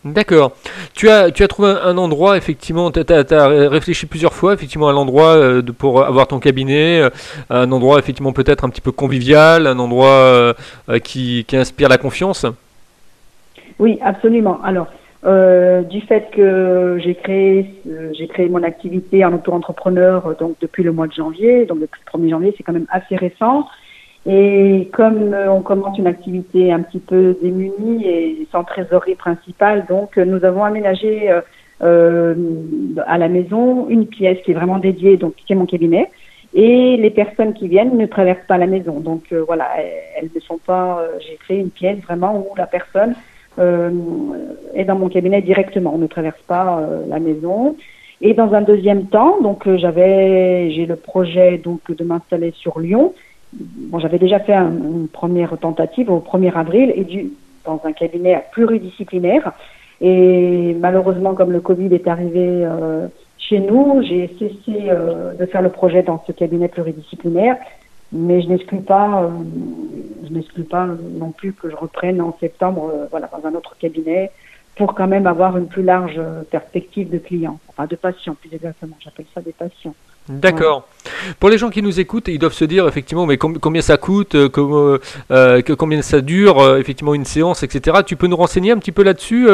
D'accord. 0.05 0.51
Tu 0.93 1.09
as, 1.09 1.31
tu 1.31 1.41
as 1.41 1.47
trouvé 1.47 1.69
un 1.69 1.97
endroit, 1.97 2.37
effectivement, 2.37 2.91
tu 2.91 2.99
as, 2.99 3.47
réfléchi 3.47 4.05
plusieurs 4.05 4.33
fois, 4.33 4.53
effectivement, 4.53 4.87
à 4.87 4.93
l'endroit 4.93 5.35
euh, 5.35 5.63
pour 5.63 6.05
avoir 6.05 6.27
ton 6.27 6.37
cabinet, 6.37 7.01
euh, 7.01 7.09
un 7.49 7.71
endroit, 7.71 7.97
effectivement, 7.97 8.31
peut-être 8.31 8.63
un 8.63 8.69
petit 8.69 8.81
peu 8.81 8.91
convivial, 8.91 9.65
un 9.65 9.79
endroit 9.79 10.07
euh, 10.09 10.53
qui, 11.03 11.43
qui, 11.47 11.57
inspire 11.57 11.89
la 11.89 11.97
confiance? 11.97 12.45
Oui, 13.79 13.97
absolument. 14.03 14.59
Alors, 14.63 14.87
du 15.89 16.01
fait 16.01 16.29
que 16.31 16.99
j'ai 17.03 17.15
créé, 17.15 17.73
j'ai 18.15 18.27
créé 18.27 18.47
mon 18.47 18.61
activité 18.61 19.25
en 19.25 19.33
auto-entrepreneur 19.33 20.35
donc 20.39 20.55
depuis 20.61 20.83
le 20.83 20.91
mois 20.91 21.07
de 21.07 21.13
janvier, 21.13 21.65
donc 21.65 21.79
depuis 21.79 21.99
le 22.05 22.19
1er 22.19 22.29
janvier, 22.29 22.53
c'est 22.55 22.61
quand 22.61 22.73
même 22.73 22.85
assez 22.91 23.15
récent. 23.15 23.65
Et 24.25 24.89
comme 24.91 25.33
euh, 25.33 25.51
on 25.51 25.61
commence 25.61 25.97
une 25.99 26.07
activité 26.07 26.73
un 26.73 26.81
petit 26.81 26.99
peu 26.99 27.37
démunie 27.41 28.07
et 28.07 28.47
sans 28.51 28.63
trésorerie 28.63 29.15
principale, 29.15 29.85
donc 29.87 30.17
euh, 30.17 30.25
nous 30.25 30.43
avons 30.43 30.63
aménagé 30.63 31.29
euh, 31.29 31.41
euh, 31.83 32.33
à 33.05 33.19
la 33.19 33.27
maison 33.27 33.87
une 33.87 34.07
pièce 34.07 34.39
qui 34.43 34.51
est 34.51 34.55
vraiment 34.55 34.79
dédiée, 34.79 35.17
donc 35.17 35.35
qui 35.35 35.53
est 35.53 35.55
mon 35.55 35.67
cabinet. 35.67 36.09
Et 36.55 36.97
les 36.97 37.11
personnes 37.11 37.53
qui 37.53 37.67
viennent 37.67 37.97
ne 37.97 38.05
traversent 38.07 38.47
pas 38.47 38.57
la 38.57 38.65
maison. 38.65 38.99
Donc 38.99 39.33
voilà, 39.45 39.67
elles, 40.17 40.29
ne 40.33 40.39
sont 40.39 40.57
pas. 40.57 41.03
J'ai 41.19 41.35
créé 41.35 41.59
une 41.59 41.69
pièce 41.69 41.99
vraiment 41.99 42.37
où 42.37 42.55
la 42.55 42.65
personne 42.65 43.13
est 43.59 44.85
dans 44.85 44.95
mon 44.95 45.09
cabinet 45.09 45.41
directement. 45.41 45.91
On 45.93 45.97
ne 45.97 46.07
traverse 46.07 46.41
pas 46.47 46.81
la 47.09 47.19
maison. 47.19 47.75
Et 48.21 48.33
dans 48.33 48.53
un 48.53 48.61
deuxième 48.61 49.07
temps, 49.07 49.41
donc 49.41 49.67
j'avais, 49.75 50.71
j'ai 50.71 50.85
le 50.85 50.95
projet 50.95 51.57
donc 51.57 51.91
de 51.91 52.03
m'installer 52.05 52.53
sur 52.55 52.79
Lyon 52.79 53.13
bon, 53.59 53.99
j'avais 53.99 54.19
déjà 54.19 54.39
fait 54.39 54.53
un, 54.53 54.71
une 54.71 55.07
première 55.07 55.57
tentative 55.57 56.09
au 56.11 56.19
1er 56.19 56.53
avril 56.53 56.93
et 56.95 57.03
du, 57.03 57.31
dans 57.65 57.81
un 57.83 57.93
cabinet 57.93 58.43
pluridisciplinaire. 58.51 59.53
Et 60.01 60.75
malheureusement, 60.79 61.33
comme 61.33 61.51
le 61.51 61.61
Covid 61.61 61.93
est 61.93 62.07
arrivé 62.07 62.67
chez 63.37 63.59
nous, 63.59 64.01
j'ai 64.03 64.27
cessé 64.37 64.89
de 65.39 65.45
faire 65.45 65.61
le 65.61 65.69
projet 65.69 66.03
dans 66.03 66.21
ce 66.27 66.33
cabinet 66.33 66.67
pluridisciplinaire 66.67 67.55
mais 68.11 68.41
je 68.41 68.47
n'exclus 68.47 68.81
pas, 68.81 69.23
euh, 69.23 69.29
je 70.23 70.33
n'exclus 70.33 70.63
pas 70.63 70.87
non 70.87 71.31
plus 71.31 71.53
que 71.53 71.69
je 71.69 71.75
reprenne 71.75 72.21
en 72.21 72.35
septembre, 72.39 72.91
euh, 72.93 73.07
voilà, 73.11 73.29
dans 73.31 73.47
un 73.47 73.53
autre 73.53 73.75
cabinet, 73.77 74.31
pour 74.75 74.93
quand 74.93 75.07
même 75.07 75.27
avoir 75.27 75.57
une 75.57 75.67
plus 75.67 75.83
large 75.83 76.19
perspective 76.49 77.09
de 77.09 77.17
clients, 77.17 77.59
enfin 77.69 77.85
de 77.87 77.95
patients 77.95 78.35
plus 78.35 78.53
exactement. 78.53 78.95
J'appelle 78.99 79.25
ça 79.33 79.41
des 79.41 79.53
patients. 79.53 79.95
D'accord. 80.27 80.87
Pour 81.39 81.49
les 81.49 81.57
gens 81.57 81.69
qui 81.69 81.83
nous 81.83 81.99
écoutent, 81.99 82.27
ils 82.27 82.39
doivent 82.39 82.53
se 82.53 82.65
dire 82.65 82.87
effectivement, 82.87 83.25
mais 83.27 83.37
combien 83.37 83.81
ça 83.81 83.97
coûte, 83.97 84.33
euh, 84.35 85.61
combien 85.77 86.01
ça 86.01 86.21
dure, 86.21 86.77
effectivement 86.77 87.13
une 87.13 87.25
séance, 87.25 87.61
etc. 87.61 87.99
Tu 88.05 88.15
peux 88.15 88.27
nous 88.27 88.35
renseigner 88.35 88.71
un 88.71 88.77
petit 88.77 88.91
peu 88.91 89.03
là-dessus, 89.03 89.47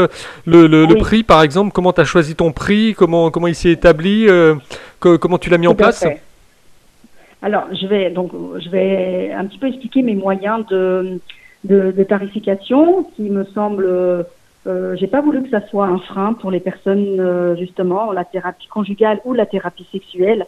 le, 0.46 0.94
prix 0.96 1.24
par 1.24 1.42
exemple, 1.42 1.72
comment 1.74 1.92
tu 1.92 2.02
as 2.02 2.06
choisi 2.06 2.36
ton 2.36 2.54
prix, 2.54 2.94
comment 2.94 3.32
comment 3.32 3.48
il 3.48 3.56
s'est 3.56 3.72
établi, 3.72 4.28
comment 5.00 5.38
tu 5.38 5.50
l'as 5.50 5.58
mis 5.58 5.68
en 5.68 5.76
place? 5.76 6.06
Alors, 7.42 7.66
je 7.74 7.88
vais 7.88 8.10
donc 8.12 8.32
je 8.60 8.70
vais 8.70 9.32
un 9.34 9.46
petit 9.46 9.58
peu 9.58 9.68
expliquer 9.68 10.04
mes 10.04 10.16
moyens 10.16 10.66
de, 10.68 11.20
de, 11.64 11.92
de 11.92 12.04
tarification 12.04 13.04
qui 13.16 13.24
me 13.24 13.44
semble. 13.46 13.86
Euh, 14.68 14.96
j'ai 14.96 15.08
pas 15.08 15.22
voulu 15.22 15.42
que 15.42 15.50
ça 15.50 15.66
soit 15.68 15.88
un 15.88 15.98
frein 16.00 16.34
pour 16.34 16.52
les 16.52 16.60
personnes 16.60 17.20
euh, 17.20 17.56
justement 17.56 18.12
la 18.12 18.26
thérapie 18.26 18.68
conjugale 18.68 19.20
ou 19.26 19.34
la 19.34 19.46
thérapie 19.46 19.88
sexuelle. 19.92 20.46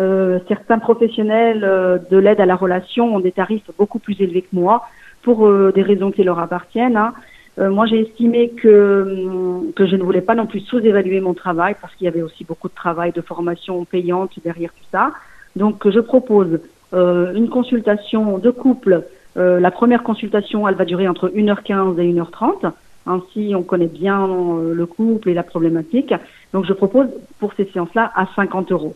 Euh, 0.00 0.38
certains 0.48 0.78
professionnels 0.78 1.64
euh, 1.64 1.98
de 2.10 2.16
l'aide 2.16 2.40
à 2.40 2.46
la 2.46 2.56
relation 2.56 3.14
ont 3.14 3.20
des 3.20 3.32
tarifs 3.32 3.70
beaucoup 3.78 3.98
plus 3.98 4.20
élevés 4.20 4.42
que 4.42 4.54
moi 4.54 4.86
pour 5.22 5.46
euh, 5.46 5.70
des 5.74 5.82
raisons 5.82 6.10
qui 6.10 6.24
leur 6.24 6.38
appartiennent. 6.38 6.96
Hein. 6.96 7.12
moi, 7.58 7.86
j'ai 7.86 8.00
estimé 8.00 8.50
que 8.50 9.70
que 9.76 9.86
je 9.86 9.96
ne 9.96 10.02
voulais 10.02 10.22
pas 10.22 10.34
non 10.34 10.46
plus 10.46 10.60
sous-évaluer 10.60 11.20
mon 11.20 11.34
travail 11.34 11.76
parce 11.80 11.94
qu'il 11.94 12.06
y 12.06 12.08
avait 12.08 12.22
aussi 12.22 12.44
beaucoup 12.44 12.68
de 12.68 12.74
travail 12.74 13.12
de 13.12 13.20
formation 13.20 13.84
payante 13.84 14.32
derrière 14.42 14.72
tout 14.72 14.88
ça. 14.90 15.12
Donc, 15.56 15.88
je 15.88 16.00
propose 16.00 16.60
euh, 16.94 17.32
une 17.34 17.48
consultation 17.48 18.38
de 18.38 18.50
couple. 18.50 19.04
Euh, 19.36 19.60
la 19.60 19.70
première 19.70 20.02
consultation, 20.02 20.68
elle 20.68 20.74
va 20.74 20.84
durer 20.84 21.08
entre 21.08 21.28
1h15 21.28 21.98
et 22.00 22.12
1h30. 22.12 22.70
Ainsi, 23.06 23.54
on 23.56 23.62
connaît 23.62 23.86
bien 23.86 24.26
euh, 24.26 24.74
le 24.74 24.86
couple 24.86 25.30
et 25.30 25.34
la 25.34 25.42
problématique. 25.42 26.14
Donc, 26.52 26.66
je 26.66 26.72
propose 26.72 27.08
pour 27.38 27.52
ces 27.54 27.64
séances-là 27.64 28.12
à 28.14 28.26
50 28.36 28.72
euros. 28.72 28.94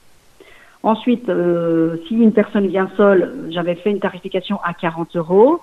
Ensuite, 0.86 1.28
si 2.06 2.14
une 2.14 2.30
personne 2.30 2.68
vient 2.68 2.88
seule, 2.96 3.50
j'avais 3.50 3.74
fait 3.74 3.90
une 3.90 3.98
tarification 3.98 4.60
à 4.62 4.72
40 4.72 5.16
euros. 5.16 5.60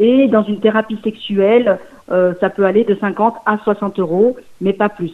Et 0.00 0.26
dans 0.26 0.42
une 0.42 0.58
thérapie 0.58 0.98
sexuelle, 1.04 1.78
ça 2.08 2.50
peut 2.50 2.64
aller 2.64 2.82
de 2.82 2.96
50 2.96 3.36
à 3.46 3.58
60 3.58 4.00
euros, 4.00 4.36
mais 4.60 4.72
pas 4.72 4.88
plus. 4.88 5.12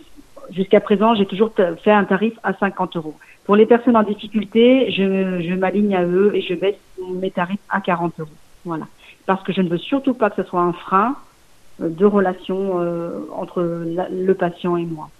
Jusqu'à 0.50 0.80
présent, 0.80 1.14
j'ai 1.14 1.26
toujours 1.26 1.50
fait 1.84 1.92
un 1.92 2.04
tarif 2.04 2.32
à 2.42 2.54
50 2.54 2.96
euros. 2.96 3.14
Pour 3.44 3.56
les 3.56 3.66
personnes 3.66 3.96
en 3.96 4.02
difficulté, 4.02 4.90
je, 4.90 5.54
m'aligne 5.54 5.96
à 5.96 6.04
eux 6.04 6.30
et 6.34 6.40
je 6.40 6.54
baisse 6.54 6.76
mes 7.14 7.30
tarifs 7.30 7.60
à 7.68 7.82
40 7.82 8.20
euros. 8.20 8.30
Voilà. 8.64 8.86
Parce 9.26 9.42
que 9.42 9.52
je 9.52 9.60
ne 9.60 9.68
veux 9.68 9.78
surtout 9.78 10.14
pas 10.14 10.30
que 10.30 10.42
ce 10.42 10.48
soit 10.48 10.62
un 10.62 10.72
frein 10.72 11.16
euh, 11.80 11.88
de 11.88 12.06
relation 12.06 12.80
euh, 12.80 13.26
entre 13.34 13.62
le 13.62 14.32
patient 14.34 14.76
et 14.76 14.84
moi. 14.84 15.10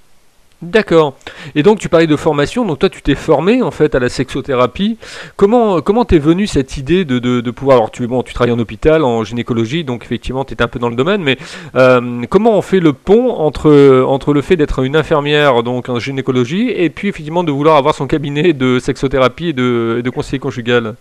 D'accord. 0.63 1.15
Et 1.57 1.65
donc 1.65 1.81
tu 1.81 1.89
parlais 1.89 2.07
de 2.07 2.15
formation, 2.15 2.65
donc 2.65 2.79
toi 2.79 2.89
tu 2.89 3.03
t'es 3.03 3.17
formé 3.17 3.63
en 3.63 3.73
fait 3.73 3.97
à 3.97 3.99
la 3.99 4.09
sexothérapie. 4.09 4.97
Comment 5.35 5.81
comment 5.81 6.05
t'es 6.05 6.21
venue 6.21 6.47
cette 6.47 6.77
idée 6.77 7.05
de, 7.05 7.19
de, 7.19 7.51
pouvoir 7.51 7.79
alors 7.79 7.91
tu 7.91 8.07
bon 8.07 8.23
tu 8.23 8.33
travailles 8.33 8.55
en 8.55 8.61
hôpital 8.61 9.03
en 9.03 9.25
gynécologie 9.25 9.83
donc 9.83 10.05
effectivement 10.05 10.45
tu 10.45 10.55
un 10.61 10.69
peu 10.69 10.79
dans 10.79 10.89
le 10.89 10.95
domaine 10.95 11.23
mais 11.23 11.37
euh, 11.75 12.23
comment 12.31 12.57
on 12.57 12.63
fait 12.63 12.79
le 12.79 12.93
pont 12.93 13.31
entre 13.31 14.05
entre 14.07 14.33
le 14.33 14.41
fait 14.41 14.55
d'être 14.55 14.85
une 14.85 14.95
infirmière 14.95 15.65
donc 15.65 15.89
en 15.89 15.99
gynécologie 15.99 16.71
et 16.71 16.91
puis 16.91 17.09
effectivement 17.09 17.43
de 17.43 17.51
vouloir 17.51 17.77
avoir 17.77 17.97
son 17.97 18.07
cabinet 18.07 18.53
de 18.53 18.79
sexothérapie 18.79 19.49
et 19.49 19.53
de, 19.53 20.01
de 20.05 20.11
conseiller 20.11 20.39
conjugal? 20.39 20.95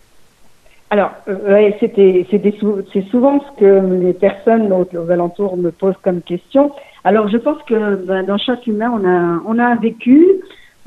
Alors, 0.91 1.11
euh, 1.29 1.71
c'était, 1.79 2.27
c'est 2.29 3.01
souvent 3.09 3.39
ce 3.39 3.59
que 3.61 4.03
les 4.03 4.11
personnes 4.11 4.73
aux, 4.73 5.09
alentours 5.09 5.55
me 5.55 5.71
posent 5.71 5.95
comme 6.03 6.21
question. 6.21 6.71
Alors, 7.03 7.27
je 7.29 7.37
pense 7.37 7.61
que 7.63 7.95
ben, 7.95 8.23
dans 8.23 8.37
chaque 8.37 8.67
humain, 8.67 8.91
on 8.93 9.07
a, 9.07 9.41
on 9.45 9.57
a 9.57 9.65
un 9.65 9.75
vécu, 9.75 10.25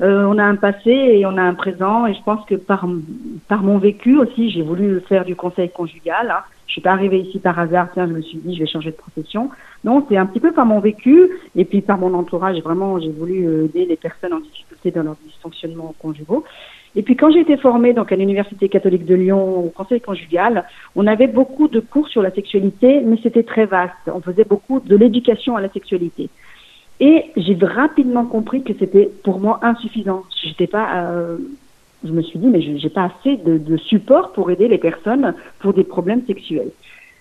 euh, 0.01 0.25
on 0.25 0.37
a 0.37 0.43
un 0.43 0.55
passé 0.55 0.91
et 0.91 1.25
on 1.25 1.37
a 1.37 1.41
un 1.41 1.53
présent. 1.53 2.05
Et 2.05 2.13
je 2.13 2.23
pense 2.23 2.45
que 2.45 2.55
par, 2.55 2.87
par 3.47 3.63
mon 3.63 3.77
vécu 3.77 4.17
aussi, 4.17 4.49
j'ai 4.49 4.61
voulu 4.61 5.01
faire 5.01 5.25
du 5.25 5.35
conseil 5.35 5.69
conjugal. 5.69 6.31
Hein. 6.31 6.43
Je 6.67 6.73
suis 6.73 6.81
pas 6.81 6.91
arrivée 6.91 7.19
ici 7.19 7.39
par 7.39 7.59
hasard. 7.59 7.89
Tiens, 7.93 8.07
je 8.07 8.13
me 8.13 8.21
suis 8.21 8.37
dit, 8.37 8.55
je 8.55 8.61
vais 8.61 8.67
changer 8.67 8.91
de 8.91 8.95
profession. 8.95 9.49
Non, 9.83 10.05
c'est 10.07 10.17
un 10.17 10.25
petit 10.25 10.39
peu 10.39 10.51
par 10.51 10.65
mon 10.65 10.79
vécu 10.79 11.29
et 11.55 11.65
puis 11.65 11.81
par 11.81 11.97
mon 11.97 12.13
entourage. 12.13 12.59
Vraiment, 12.61 12.99
j'ai 12.99 13.11
voulu 13.11 13.45
euh, 13.45 13.65
aider 13.65 13.85
les 13.85 13.97
personnes 13.97 14.33
en 14.33 14.39
difficulté 14.39 14.91
dans 14.91 15.03
leur 15.03 15.15
dysfonctionnement 15.25 15.93
conjugaux. 15.99 16.43
Et 16.95 17.03
puis 17.03 17.15
quand 17.15 17.31
j'ai 17.31 17.41
été 17.41 17.57
formée 17.57 17.93
donc 17.93 18.11
à 18.11 18.15
l'université 18.15 18.69
catholique 18.69 19.05
de 19.05 19.15
Lyon 19.15 19.65
au 19.65 19.69
conseil 19.69 19.99
conjugal, 19.99 20.65
on 20.95 21.07
avait 21.07 21.27
beaucoup 21.27 21.67
de 21.67 21.79
cours 21.79 22.07
sur 22.07 22.21
la 22.21 22.31
sexualité, 22.31 23.01
mais 23.01 23.17
c'était 23.21 23.43
très 23.43 23.65
vaste. 23.65 23.93
On 24.07 24.21
faisait 24.21 24.45
beaucoup 24.45 24.79
de 24.79 24.95
l'éducation 24.95 25.57
à 25.57 25.61
la 25.61 25.69
sexualité. 25.69 26.29
Et 27.01 27.25
j'ai 27.35 27.57
rapidement 27.61 28.25
compris 28.25 28.63
que 28.63 28.71
c'était 28.79 29.09
pour 29.23 29.39
moi 29.39 29.59
insuffisant. 29.61 30.23
Euh, 30.63 31.37
je 32.05 32.11
me 32.11 32.21
suis 32.21 32.39
dit 32.39 32.47
mais 32.47 32.61
j'ai 32.61 32.89
pas 32.89 33.11
assez 33.11 33.35
de, 33.37 33.57
de, 33.57 33.77
support 33.77 34.31
pour 34.31 34.49
aider 34.49 34.69
les 34.69 34.77
personnes 34.77 35.33
pour 35.59 35.73
des 35.73 35.83
problèmes 35.83 36.25
sexuels. 36.25 36.71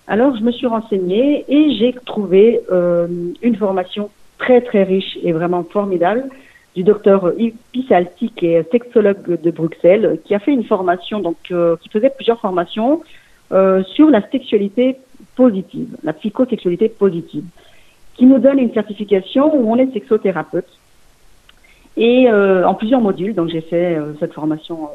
Alors 0.06 0.36
je 0.36 0.42
me 0.42 0.52
suis 0.52 0.68
renseignée 0.68 1.44
et 1.48 1.74
j'ai 1.76 1.94
trouvé 2.06 2.60
euh, 2.70 3.08
une 3.42 3.56
formation 3.56 4.10
très 4.38 4.60
très 4.60 4.84
riche 4.84 5.18
et 5.24 5.32
vraiment 5.32 5.64
formidable 5.64 6.28
du 6.74 6.82
docteur 6.82 7.32
Yves 7.38 7.54
Pissalti, 7.72 8.30
qui 8.30 8.46
est 8.46 8.70
sexologue 8.70 9.40
de 9.40 9.50
Bruxelles, 9.50 10.18
qui 10.24 10.34
a 10.34 10.40
fait 10.40 10.52
une 10.52 10.64
formation, 10.64 11.20
donc 11.20 11.36
euh, 11.50 11.76
qui 11.80 11.88
faisait 11.88 12.10
plusieurs 12.10 12.40
formations 12.40 13.02
euh, 13.52 13.82
sur 13.84 14.10
la 14.10 14.28
sexualité 14.30 14.96
positive, 15.36 15.96
la 16.02 16.12
psychosexualité 16.12 16.88
positive, 16.88 17.44
qui 18.14 18.26
nous 18.26 18.38
donne 18.38 18.58
une 18.58 18.72
certification 18.72 19.54
où 19.54 19.70
on 19.70 19.76
est 19.76 19.92
sexothérapeute 19.92 20.68
et 21.96 22.28
euh, 22.28 22.66
en 22.66 22.74
plusieurs 22.74 23.00
modules. 23.00 23.34
Donc 23.34 23.50
j'ai 23.50 23.60
fait 23.60 23.96
cette 24.18 24.32
formation 24.32 24.88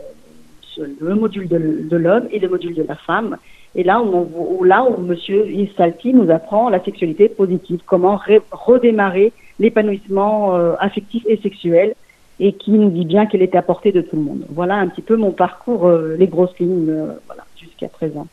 sur 0.61 0.83
le 0.99 1.15
module 1.15 1.47
de, 1.47 1.95
l'homme 1.95 2.27
et 2.31 2.39
le 2.39 2.49
module 2.49 2.75
de 2.75 2.83
la 2.83 2.95
femme. 2.95 3.37
Et 3.75 3.83
là 3.83 4.01
où, 4.01 4.63
là 4.63 4.83
où 4.83 5.01
Monsieur 5.01 5.45
Salti 5.77 6.13
nous 6.13 6.29
apprend 6.29 6.69
la 6.69 6.83
sexualité 6.83 7.29
positive, 7.29 7.79
comment 7.85 8.19
redémarrer 8.51 9.31
l'épanouissement 9.59 10.55
euh, 10.55 10.73
affectif 10.79 11.23
et 11.27 11.37
sexuel, 11.37 11.93
et 12.39 12.53
qui 12.53 12.71
nous 12.71 12.89
dit 12.89 13.05
bien 13.05 13.25
qu'elle 13.25 13.41
est 13.41 13.55
à 13.55 13.61
portée 13.61 13.91
de 13.91 14.01
tout 14.01 14.15
le 14.15 14.21
monde. 14.21 14.45
Voilà 14.49 14.75
un 14.75 14.87
petit 14.87 15.01
peu 15.01 15.17
mon 15.17 15.31
parcours, 15.31 15.87
euh, 15.87 16.15
les 16.17 16.27
grosses 16.27 16.57
lignes, 16.59 16.89
euh, 16.89 17.11
voilà, 17.27 17.43
jusqu'à 17.57 17.89
présent. 17.89 18.27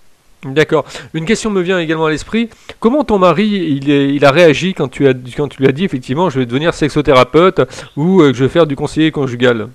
D'accord. 0.45 0.85
Une 1.13 1.25
question 1.25 1.51
me 1.51 1.61
vient 1.61 1.81
également 1.81 2.07
à 2.07 2.11
l'esprit. 2.11 2.49
Comment 2.79 3.03
ton 3.03 3.19
mari 3.19 3.47
il, 3.47 3.89
il, 3.89 4.25
a 4.25 4.31
réagi 4.31 4.75
quand 4.75 4.87
tu, 4.87 5.09
as, 5.09 5.15
quand 5.37 5.49
tu 5.49 5.61
lui 5.61 5.67
as 5.67 5.73
dit 5.73 5.85
effectivement 5.85 6.31
je 6.31 6.39
vais 6.39 6.47
devenir 6.47 6.73
sexothérapeute 6.73 7.63
ou 7.97 8.23
je 8.23 8.45
vais 8.45 8.49
faire 8.49 8.67
du 8.67 8.77
conseiller 8.77 9.11
conjugal? 9.11 9.69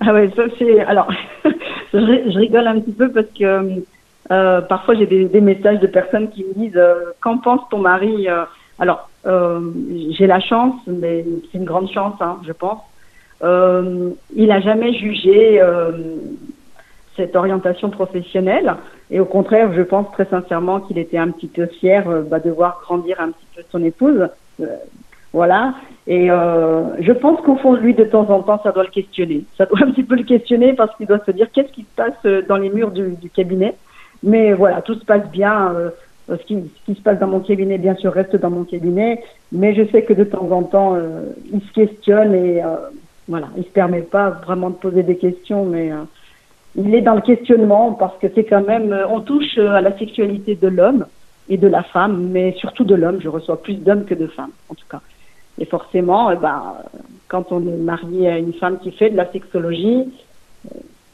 Ah 0.00 0.12
ouais, 0.12 0.30
ça 0.36 0.44
c'est. 0.58 0.80
Alors, 0.80 1.10
je, 1.92 2.38
rigole 2.38 2.68
un 2.68 2.78
petit 2.78 2.92
peu 2.92 3.10
parce 3.10 3.26
que 3.36 3.82
parfois 4.68 4.94
j'ai 4.94 5.06
des, 5.06 5.24
des, 5.24 5.40
messages 5.40 5.80
de 5.80 5.88
personnes 5.88 6.30
qui 6.30 6.44
me 6.44 6.54
disent 6.54 6.80
Qu'en 7.20 7.38
pense 7.38 7.62
ton 7.68 7.78
mari 7.78 8.28
Alors, 8.78 9.08
euh, 9.11 9.11
j'ai 9.24 10.26
la 10.26 10.40
chance, 10.40 10.74
mais 10.86 11.24
c'est 11.50 11.58
une 11.58 11.64
grande 11.64 11.90
chance, 11.90 12.14
hein, 12.20 12.38
je 12.46 12.52
pense. 12.52 12.80
Euh, 13.42 14.10
il 14.36 14.48
n'a 14.48 14.60
jamais 14.60 14.94
jugé 14.94 15.60
euh, 15.60 15.90
cette 17.16 17.36
orientation 17.36 17.90
professionnelle. 17.90 18.74
Et 19.10 19.20
au 19.20 19.24
contraire, 19.24 19.72
je 19.74 19.82
pense 19.82 20.10
très 20.12 20.24
sincèrement 20.26 20.80
qu'il 20.80 20.98
était 20.98 21.18
un 21.18 21.30
petit 21.30 21.48
peu 21.48 21.66
fier 21.66 22.08
euh, 22.08 22.22
bah, 22.22 22.40
de 22.40 22.50
voir 22.50 22.80
grandir 22.82 23.20
un 23.20 23.30
petit 23.30 23.46
peu 23.54 23.62
son 23.70 23.84
épouse. 23.84 24.28
Euh, 24.60 24.66
voilà. 25.32 25.74
Et 26.06 26.30
euh, 26.30 27.00
je 27.00 27.12
pense 27.12 27.40
qu'au 27.42 27.56
fond 27.56 27.74
lui, 27.74 27.94
de 27.94 28.04
temps 28.04 28.28
en 28.30 28.42
temps, 28.42 28.60
ça 28.62 28.72
doit 28.72 28.84
le 28.84 28.90
questionner. 28.90 29.44
Ça 29.56 29.66
doit 29.66 29.80
un 29.82 29.90
petit 29.90 30.02
peu 30.02 30.16
le 30.16 30.24
questionner 30.24 30.72
parce 30.72 30.94
qu'il 30.96 31.06
doit 31.06 31.22
se 31.24 31.30
dire 31.30 31.48
qu'est-ce 31.52 31.72
qui 31.72 31.82
se 31.82 31.94
passe 31.94 32.46
dans 32.48 32.56
les 32.56 32.70
murs 32.70 32.90
du 32.90 33.30
cabinet? 33.30 33.74
Mais 34.22 34.52
voilà, 34.52 34.82
tout 34.82 34.94
se 34.94 35.04
passe 35.04 35.28
bien. 35.30 35.74
Euh, 36.32 36.36
ce 36.38 36.44
qui, 36.44 36.54
ce 36.54 36.92
qui, 36.92 36.98
se 36.98 37.02
passe 37.02 37.18
dans 37.18 37.26
mon 37.26 37.40
cabinet, 37.40 37.78
bien 37.78 37.94
sûr, 37.96 38.12
reste 38.12 38.36
dans 38.36 38.50
mon 38.50 38.64
cabinet, 38.64 39.22
mais 39.50 39.74
je 39.74 39.84
sais 39.90 40.02
que 40.02 40.12
de 40.12 40.24
temps 40.24 40.50
en 40.50 40.62
temps, 40.62 40.94
euh, 40.94 41.32
il 41.52 41.60
se 41.60 41.72
questionne 41.72 42.34
et 42.34 42.62
euh, 42.62 42.76
voilà, 43.28 43.48
il 43.56 43.64
se 43.64 43.70
permet 43.70 44.02
pas 44.02 44.30
vraiment 44.30 44.70
de 44.70 44.74
poser 44.74 45.02
des 45.02 45.16
questions, 45.16 45.64
mais 45.64 45.92
euh, 45.92 46.04
il 46.76 46.94
est 46.94 47.02
dans 47.02 47.14
le 47.14 47.20
questionnement 47.20 47.92
parce 47.92 48.16
que 48.18 48.26
c'est 48.34 48.44
quand 48.44 48.66
même, 48.66 48.96
on 49.10 49.20
touche 49.20 49.58
à 49.58 49.80
la 49.80 49.96
sexualité 49.98 50.54
de 50.54 50.68
l'homme 50.68 51.06
et 51.48 51.56
de 51.56 51.68
la 51.68 51.82
femme, 51.82 52.28
mais 52.30 52.52
surtout 52.58 52.84
de 52.84 52.94
l'homme. 52.94 53.20
Je 53.20 53.28
reçois 53.28 53.62
plus 53.62 53.74
d'hommes 53.74 54.04
que 54.04 54.14
de 54.14 54.26
femmes, 54.26 54.52
en 54.68 54.74
tout 54.74 54.86
cas. 54.90 55.00
Et 55.58 55.66
forcément, 55.66 56.30
eh 56.30 56.36
ben, 56.36 56.76
quand 57.28 57.52
on 57.52 57.60
est 57.60 57.76
marié 57.76 58.28
à 58.28 58.38
une 58.38 58.54
femme 58.54 58.78
qui 58.78 58.90
fait 58.90 59.10
de 59.10 59.16
la 59.16 59.30
sexologie, 59.30 60.04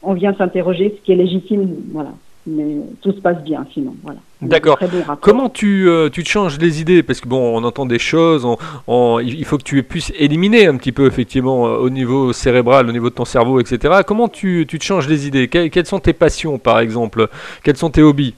on 0.01 0.13
vient 0.13 0.33
s'interroger 0.33 0.95
ce 0.97 1.05
qui 1.05 1.11
est 1.11 1.15
légitime, 1.15 1.75
voilà, 1.91 2.11
mais 2.49 2.77
tout 3.01 3.11
se 3.11 3.21
passe 3.21 3.41
bien 3.43 3.65
sinon. 3.73 3.95
Voilà. 4.03 4.19
D'accord. 4.41 4.79
Comment 5.19 5.49
tu, 5.49 5.89
euh, 5.89 6.09
tu 6.09 6.23
te 6.23 6.29
changes 6.29 6.57
les 6.59 6.79
idées? 6.79 7.03
Parce 7.03 7.19
que 7.19 7.27
bon, 7.27 7.57
on 7.57 7.63
entend 7.65 7.85
des 7.85 7.99
choses, 7.99 8.47
il 8.87 9.45
faut 9.45 9.57
que 9.57 9.63
tu 9.63 9.83
puisses 9.83 10.13
éliminer 10.17 10.65
un 10.67 10.77
petit 10.77 10.93
peu 10.93 11.07
effectivement 11.07 11.67
euh, 11.67 11.77
au 11.77 11.89
niveau 11.89 12.31
cérébral, 12.31 12.87
au 12.87 12.93
niveau 12.93 13.09
de 13.09 13.15
ton 13.15 13.25
cerveau, 13.25 13.59
etc. 13.59 14.01
Comment 14.07 14.29
tu, 14.29 14.65
tu 14.67 14.79
te 14.79 14.83
changes 14.83 15.09
les 15.09 15.27
idées? 15.27 15.49
Quelles, 15.49 15.85
sont 15.85 15.99
tes 15.99 16.13
passions 16.13 16.57
par 16.57 16.79
exemple? 16.79 17.27
Quels 17.63 17.75
sont 17.75 17.89
tes 17.89 18.01
hobbies? 18.01 18.33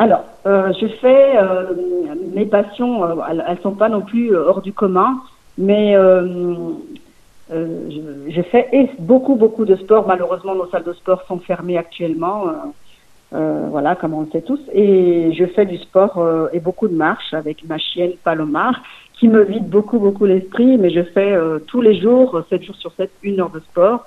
Alors, 0.00 0.24
euh, 0.46 0.72
je 0.80 0.86
fais 1.00 1.34
mes 2.34 2.46
passions, 2.46 3.04
elles, 3.28 3.44
ne 3.48 3.62
sont 3.62 3.72
pas 3.72 3.88
non 3.88 4.00
plus 4.00 4.34
hors 4.34 4.60
du 4.60 4.72
commun, 4.72 5.20
mais 5.56 5.94
je, 7.48 8.42
fais 8.50 8.68
beaucoup 8.98 9.36
beaucoup 9.36 9.64
de 9.64 9.76
sport. 9.76 10.08
Malheureusement, 10.08 10.56
nos 10.56 10.66
salles 10.70 10.82
de 10.82 10.94
sport 10.94 11.22
sont 11.28 11.38
fermées 11.38 11.78
actuellement. 11.78 12.46
Euh, 13.32 13.68
voilà, 13.70 13.94
comme 13.94 14.14
on 14.14 14.22
le 14.22 14.30
sait 14.30 14.42
tous. 14.42 14.60
Et 14.72 15.32
je 15.32 15.44
fais 15.46 15.64
du 15.64 15.78
sport 15.78 16.18
euh, 16.18 16.48
et 16.52 16.58
beaucoup 16.58 16.88
de 16.88 16.96
marche 16.96 17.32
avec 17.32 17.64
ma 17.64 17.78
chienne 17.78 18.12
Palomar, 18.24 18.82
qui 19.14 19.28
me 19.28 19.44
vide 19.44 19.68
beaucoup, 19.68 19.98
beaucoup 19.98 20.26
l'esprit. 20.26 20.78
Mais 20.78 20.90
je 20.90 21.02
fais 21.02 21.32
euh, 21.32 21.60
tous 21.60 21.80
les 21.80 22.00
jours, 22.00 22.42
7 22.48 22.62
jours 22.64 22.76
sur 22.76 22.92
7, 22.92 23.10
une 23.22 23.40
heure 23.40 23.50
de 23.50 23.60
sport. 23.60 24.04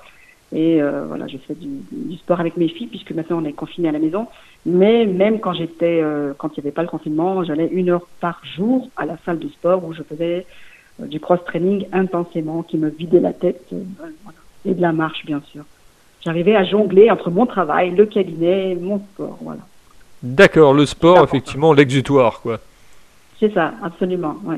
Et 0.52 0.80
voilà, 1.08 1.26
je 1.26 1.36
fais 1.36 1.54
du, 1.54 1.66
du, 1.90 2.16
sport 2.16 2.38
avec 2.38 2.56
mes 2.56 2.68
filles, 2.68 2.86
puisque 2.86 3.10
maintenant 3.10 3.40
on 3.42 3.44
est 3.44 3.54
confiné 3.54 3.88
à 3.88 3.92
la 3.92 3.98
maison. 3.98 4.28
Mais 4.64 5.04
même 5.04 5.40
quand 5.40 5.52
j'étais, 5.52 6.00
quand 6.38 6.50
il 6.50 6.60
n'y 6.60 6.66
avait 6.66 6.70
pas 6.70 6.82
le 6.82 6.88
confinement, 6.88 7.42
j'allais 7.42 7.66
une 7.66 7.90
heure 7.90 8.06
par 8.20 8.40
jour 8.44 8.88
à 8.96 9.04
la 9.04 9.16
salle 9.24 9.40
de 9.40 9.48
sport 9.48 9.84
où 9.84 9.92
je 9.92 10.04
faisais 10.04 10.46
du 11.00 11.18
cross-training 11.18 11.88
intensément, 11.90 12.62
qui 12.62 12.78
me 12.78 12.88
vidait 12.88 13.18
la 13.18 13.32
tête. 13.32 13.64
Et 14.64 14.74
de 14.74 14.80
la 14.80 14.92
marche, 14.92 15.26
bien 15.26 15.42
sûr. 15.50 15.64
J'arrivais 16.24 16.56
à 16.56 16.64
jongler 16.64 17.10
entre 17.10 17.30
mon 17.30 17.44
travail, 17.44 17.90
le 17.90 18.06
cabinet, 18.06 18.76
mon 18.80 18.98
sport, 18.98 19.36
voilà. 19.42 19.60
D'accord, 20.22 20.72
le 20.72 20.86
sport, 20.86 21.22
effectivement, 21.22 21.74
l'exutoire, 21.74 22.40
quoi. 22.40 22.60
C'est 23.38 23.52
ça, 23.52 23.74
absolument, 23.82 24.36
oui. 24.44 24.56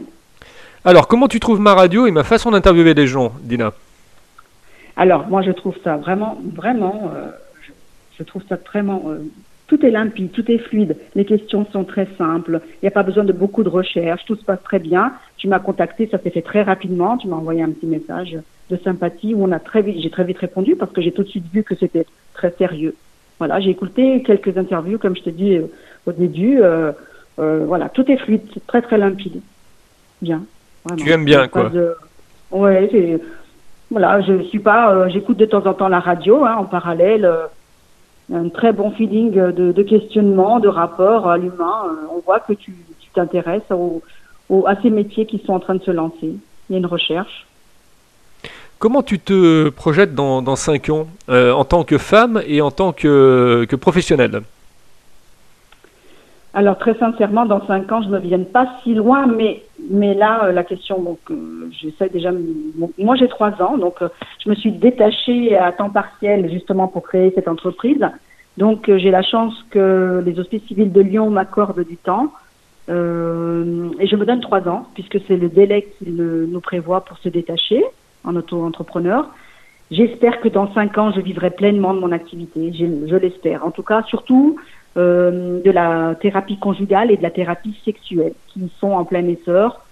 Alors, 0.84 1.08
comment 1.08 1.26
tu 1.26 1.40
trouves 1.40 1.58
ma 1.58 1.74
radio 1.74 2.06
et 2.06 2.12
ma 2.12 2.22
façon 2.22 2.52
d'interviewer 2.52 2.94
les 2.94 3.08
gens, 3.08 3.32
Dina? 3.40 3.72
Alors, 4.96 5.26
moi, 5.26 5.42
je 5.42 5.50
trouve 5.50 5.74
ça 5.82 5.96
vraiment, 5.96 6.38
vraiment, 6.54 7.10
euh, 7.12 7.30
je, 8.16 8.22
trouve 8.22 8.42
ça 8.48 8.54
vraiment, 8.54 9.02
euh, 9.08 9.18
tout 9.66 9.84
est 9.84 9.90
limpide, 9.90 10.30
tout 10.32 10.48
est 10.50 10.58
fluide. 10.58 10.96
Les 11.14 11.24
questions 11.24 11.66
sont 11.72 11.84
très 11.84 12.06
simples. 12.16 12.60
Il 12.74 12.84
n'y 12.84 12.88
a 12.88 12.92
pas 12.92 13.02
besoin 13.02 13.24
de 13.24 13.32
beaucoup 13.32 13.64
de 13.64 13.68
recherche. 13.68 14.24
Tout 14.24 14.36
se 14.36 14.44
passe 14.44 14.62
très 14.62 14.78
bien. 14.78 15.12
Tu 15.38 15.48
m'as 15.48 15.58
contacté, 15.58 16.08
ça 16.10 16.18
s'est 16.18 16.30
fait 16.30 16.42
très 16.42 16.62
rapidement. 16.62 17.16
Tu 17.16 17.26
m'as 17.26 17.36
envoyé 17.36 17.62
un 17.62 17.70
petit 17.70 17.86
message 17.86 18.38
de 18.70 18.76
sympathie 18.76 19.34
où 19.34 19.44
on 19.44 19.52
a 19.52 19.58
très 19.58 19.82
vite, 19.82 20.00
j'ai 20.02 20.10
très 20.10 20.24
vite 20.24 20.38
répondu 20.38 20.76
parce 20.76 20.92
que 20.92 21.00
j'ai 21.00 21.12
tout 21.12 21.22
de 21.22 21.28
suite 21.28 21.46
vu 21.52 21.62
que 21.62 21.74
c'était 21.74 22.06
très 22.34 22.52
sérieux. 22.52 22.94
Voilà, 23.38 23.60
j'ai 23.60 23.70
écouté 23.70 24.22
quelques 24.22 24.56
interviews, 24.56 24.98
comme 24.98 25.16
je 25.16 25.22
te 25.22 25.30
dis 25.30 25.56
euh, 25.56 25.66
au 26.06 26.12
début. 26.12 26.60
Euh, 26.60 26.92
euh, 27.38 27.64
voilà, 27.66 27.88
tout 27.88 28.10
est 28.10 28.16
fluide, 28.16 28.42
très 28.66 28.82
très 28.82 28.98
limpide. 28.98 29.40
Bien. 30.22 30.42
Tu 30.96 31.10
aimes 31.10 31.24
bien, 31.24 31.48
quoi. 31.48 31.70
Ouais, 32.50 33.20
voilà, 33.90 34.20
je 34.20 34.42
suis 34.44 34.60
pas, 34.60 35.08
j'écoute 35.08 35.36
de 35.36 35.46
temps 35.46 35.66
en 35.66 35.74
temps 35.74 35.88
la 35.88 36.00
radio, 36.00 36.44
hein, 36.44 36.56
en 36.58 36.64
parallèle. 36.64 37.28
Un 38.32 38.48
très 38.48 38.72
bon 38.72 38.90
feeling 38.90 39.32
de, 39.32 39.82
questionnement, 39.82 40.58
de 40.58 40.68
rapport 40.68 41.28
à 41.28 41.38
l'humain. 41.38 41.84
on 42.14 42.20
voit 42.20 42.40
que 42.40 42.52
tu 42.52 42.74
t'intéresses 43.14 43.62
à 43.70 44.82
ces 44.82 44.90
métiers 44.90 45.26
qui 45.26 45.42
sont 45.44 45.52
en 45.52 45.60
train 45.60 45.74
de 45.74 45.82
se 45.82 45.90
lancer. 45.90 46.34
Il 46.68 46.72
y 46.72 46.74
a 46.74 46.78
une 46.78 46.86
recherche. 46.86 47.46
Comment 48.78 49.02
tu 49.02 49.18
te 49.18 49.70
projettes 49.70 50.14
dans, 50.14 50.42
dans 50.42 50.56
5 50.56 50.90
ans 50.90 51.06
euh, 51.30 51.52
en 51.52 51.64
tant 51.64 51.82
que 51.82 51.96
femme 51.96 52.42
et 52.46 52.60
en 52.60 52.70
tant 52.70 52.92
que, 52.92 53.66
que 53.68 53.76
professionnelle? 53.76 54.42
Alors 56.56 56.78
très 56.78 56.94
sincèrement, 56.94 57.44
dans 57.44 57.64
5 57.66 57.92
ans, 57.92 58.02
je 58.02 58.08
ne 58.08 58.18
viens 58.18 58.42
pas 58.42 58.66
si 58.82 58.94
loin, 58.94 59.26
mais, 59.26 59.62
mais 59.90 60.14
là, 60.14 60.46
euh, 60.46 60.52
la 60.52 60.64
question, 60.64 61.02
donc, 61.02 61.18
euh, 61.30 61.68
j'essaie 61.70 62.08
déjà, 62.08 62.30
moi 62.96 63.14
j'ai 63.14 63.28
3 63.28 63.62
ans, 63.62 63.76
donc 63.76 63.96
je 64.42 64.48
me 64.48 64.54
suis 64.54 64.72
détachée 64.72 65.54
à 65.54 65.70
temps 65.72 65.90
partiel 65.90 66.50
justement 66.50 66.88
pour 66.88 67.02
créer 67.02 67.30
cette 67.34 67.46
entreprise. 67.46 68.02
Donc 68.56 68.90
j'ai 68.90 69.10
la 69.10 69.22
chance 69.22 69.54
que 69.70 70.22
les 70.24 70.40
hospices 70.40 70.64
civils 70.66 70.90
de 70.90 71.02
Lyon 71.02 71.28
m'accordent 71.28 71.84
du 71.84 71.98
temps. 71.98 72.32
et 72.88 72.92
je 72.92 74.16
me 74.16 74.24
donne 74.24 74.40
3 74.40 74.66
ans, 74.66 74.86
puisque 74.94 75.20
c'est 75.28 75.36
le 75.36 75.50
délai 75.50 75.86
qu'ils 75.98 76.16
nous 76.16 76.60
prévoient 76.60 77.04
pour 77.04 77.18
se 77.18 77.28
détacher 77.28 77.84
en 78.24 78.34
auto-entrepreneur. 78.34 79.28
J'espère 79.90 80.40
que 80.40 80.48
dans 80.48 80.72
cinq 80.74 80.98
ans, 80.98 81.12
je 81.12 81.20
vivrai 81.20 81.50
pleinement 81.50 81.94
de 81.94 82.00
mon 82.00 82.10
activité. 82.10 82.72
Je, 82.72 83.16
l'espère. 83.16 83.64
En 83.64 83.70
tout 83.70 83.84
cas, 83.84 84.02
surtout 84.02 84.58
euh, 84.96 85.60
de 85.62 85.70
la 85.70 86.14
thérapie 86.20 86.58
conjugale 86.58 87.10
et 87.10 87.16
de 87.16 87.22
la 87.22 87.30
thérapie 87.30 87.78
sexuelle 87.84 88.32
qui 88.48 88.70
sont 88.80 88.92
en 88.92 89.04
plein 89.04 89.26
essor, 89.26 89.84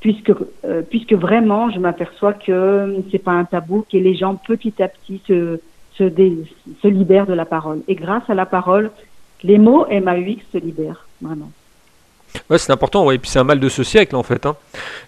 puisque 0.00 0.32
euh, 0.64 0.82
puisque 0.88 1.12
vraiment, 1.12 1.70
je 1.70 1.78
m'aperçois 1.78 2.32
que 2.32 2.96
c'est 3.10 3.18
pas 3.18 3.32
un 3.32 3.44
tabou, 3.44 3.84
que 3.90 3.96
les 3.96 4.14
gens 4.14 4.36
petit 4.36 4.82
à 4.82 4.88
petit 4.88 5.20
se 5.26 5.60
se, 5.96 6.10
se 6.82 6.88
libèrent 6.88 7.26
de 7.26 7.32
la 7.32 7.46
parole. 7.46 7.80
Et 7.88 7.94
grâce 7.94 8.28
à 8.28 8.34
la 8.34 8.46
parole, 8.46 8.90
les 9.42 9.58
mots 9.58 9.86
MAUX 9.88 10.42
se 10.52 10.58
libèrent 10.58 11.06
vraiment. 11.20 11.50
Ouais, 12.50 12.58
c'est 12.58 12.72
important, 12.72 13.04
ouais. 13.06 13.16
et 13.16 13.18
puis 13.18 13.30
c'est 13.30 13.38
un 13.38 13.44
mal 13.44 13.60
de 13.60 13.68
ce 13.68 13.82
siècle 13.82 14.14
en 14.14 14.22
fait. 14.22 14.46
Hein. 14.46 14.56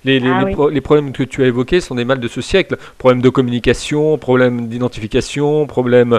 Les, 0.05 0.19
les, 0.19 0.29
ah 0.29 0.45
les, 0.71 0.81
problèmes 0.81 1.13
que 1.13 1.23
tu 1.23 1.43
as 1.43 1.47
évoqués 1.47 1.81
sont 1.81 1.95
des 1.95 2.05
mal 2.05 2.21
de 2.21 2.29
ce 2.29 2.41
siècle. 2.41 2.77
Problèmes 2.99 3.23
de 3.23 3.29
communication, 3.29 4.19
problèmes 4.19 4.69
d'identification, 4.69 5.67
problèmes 5.67 6.19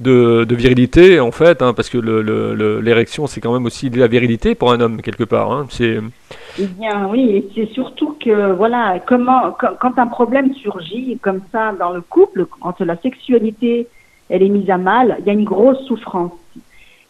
de, 0.00 0.44
de, 0.44 0.54
virilité 0.54 1.20
en 1.20 1.32
fait, 1.32 1.62
hein, 1.62 1.72
parce 1.72 1.88
que 1.88 1.98
l'érection 1.98 3.26
c'est 3.26 3.40
quand 3.40 3.52
même 3.52 3.66
aussi 3.66 3.90
de 3.90 3.98
la 3.98 4.06
virilité 4.06 4.54
pour 4.54 4.72
un 4.72 4.80
homme 4.80 5.02
quelque 5.02 5.24
part. 5.24 5.50
Hein. 5.50 5.66
C'est... 5.70 5.98
Eh 6.58 6.66
bien 6.66 7.08
oui, 7.08 7.46
c'est 7.54 7.68
surtout 7.72 8.16
que 8.22 8.52
voilà, 8.52 9.00
comment, 9.06 9.52
quand, 9.58 9.74
quand 9.80 9.98
un 9.98 10.06
problème 10.06 10.54
surgit 10.54 11.18
comme 11.22 11.40
ça 11.52 11.72
dans 11.78 11.90
le 11.90 12.00
couple, 12.00 12.46
quand 12.46 12.80
la 12.80 12.96
sexualité 12.96 13.88
elle 14.30 14.44
est 14.44 14.48
mise 14.48 14.70
à 14.70 14.78
mal, 14.78 15.16
il 15.20 15.26
y 15.26 15.30
a 15.30 15.32
une 15.32 15.44
grosse 15.44 15.84
souffrance. 15.86 16.32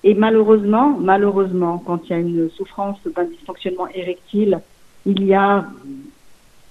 Et 0.03 0.15
malheureusement, 0.15 0.97
malheureusement, 0.99 1.83
quand 1.85 2.01
il 2.05 2.11
y 2.11 2.15
a 2.15 2.19
une 2.19 2.49
souffrance 2.51 2.99
d'un 3.15 3.25
dysfonctionnement 3.25 3.89
érectile, 3.89 4.61
il 5.05 5.25
y 5.25 5.35
a 5.35 5.67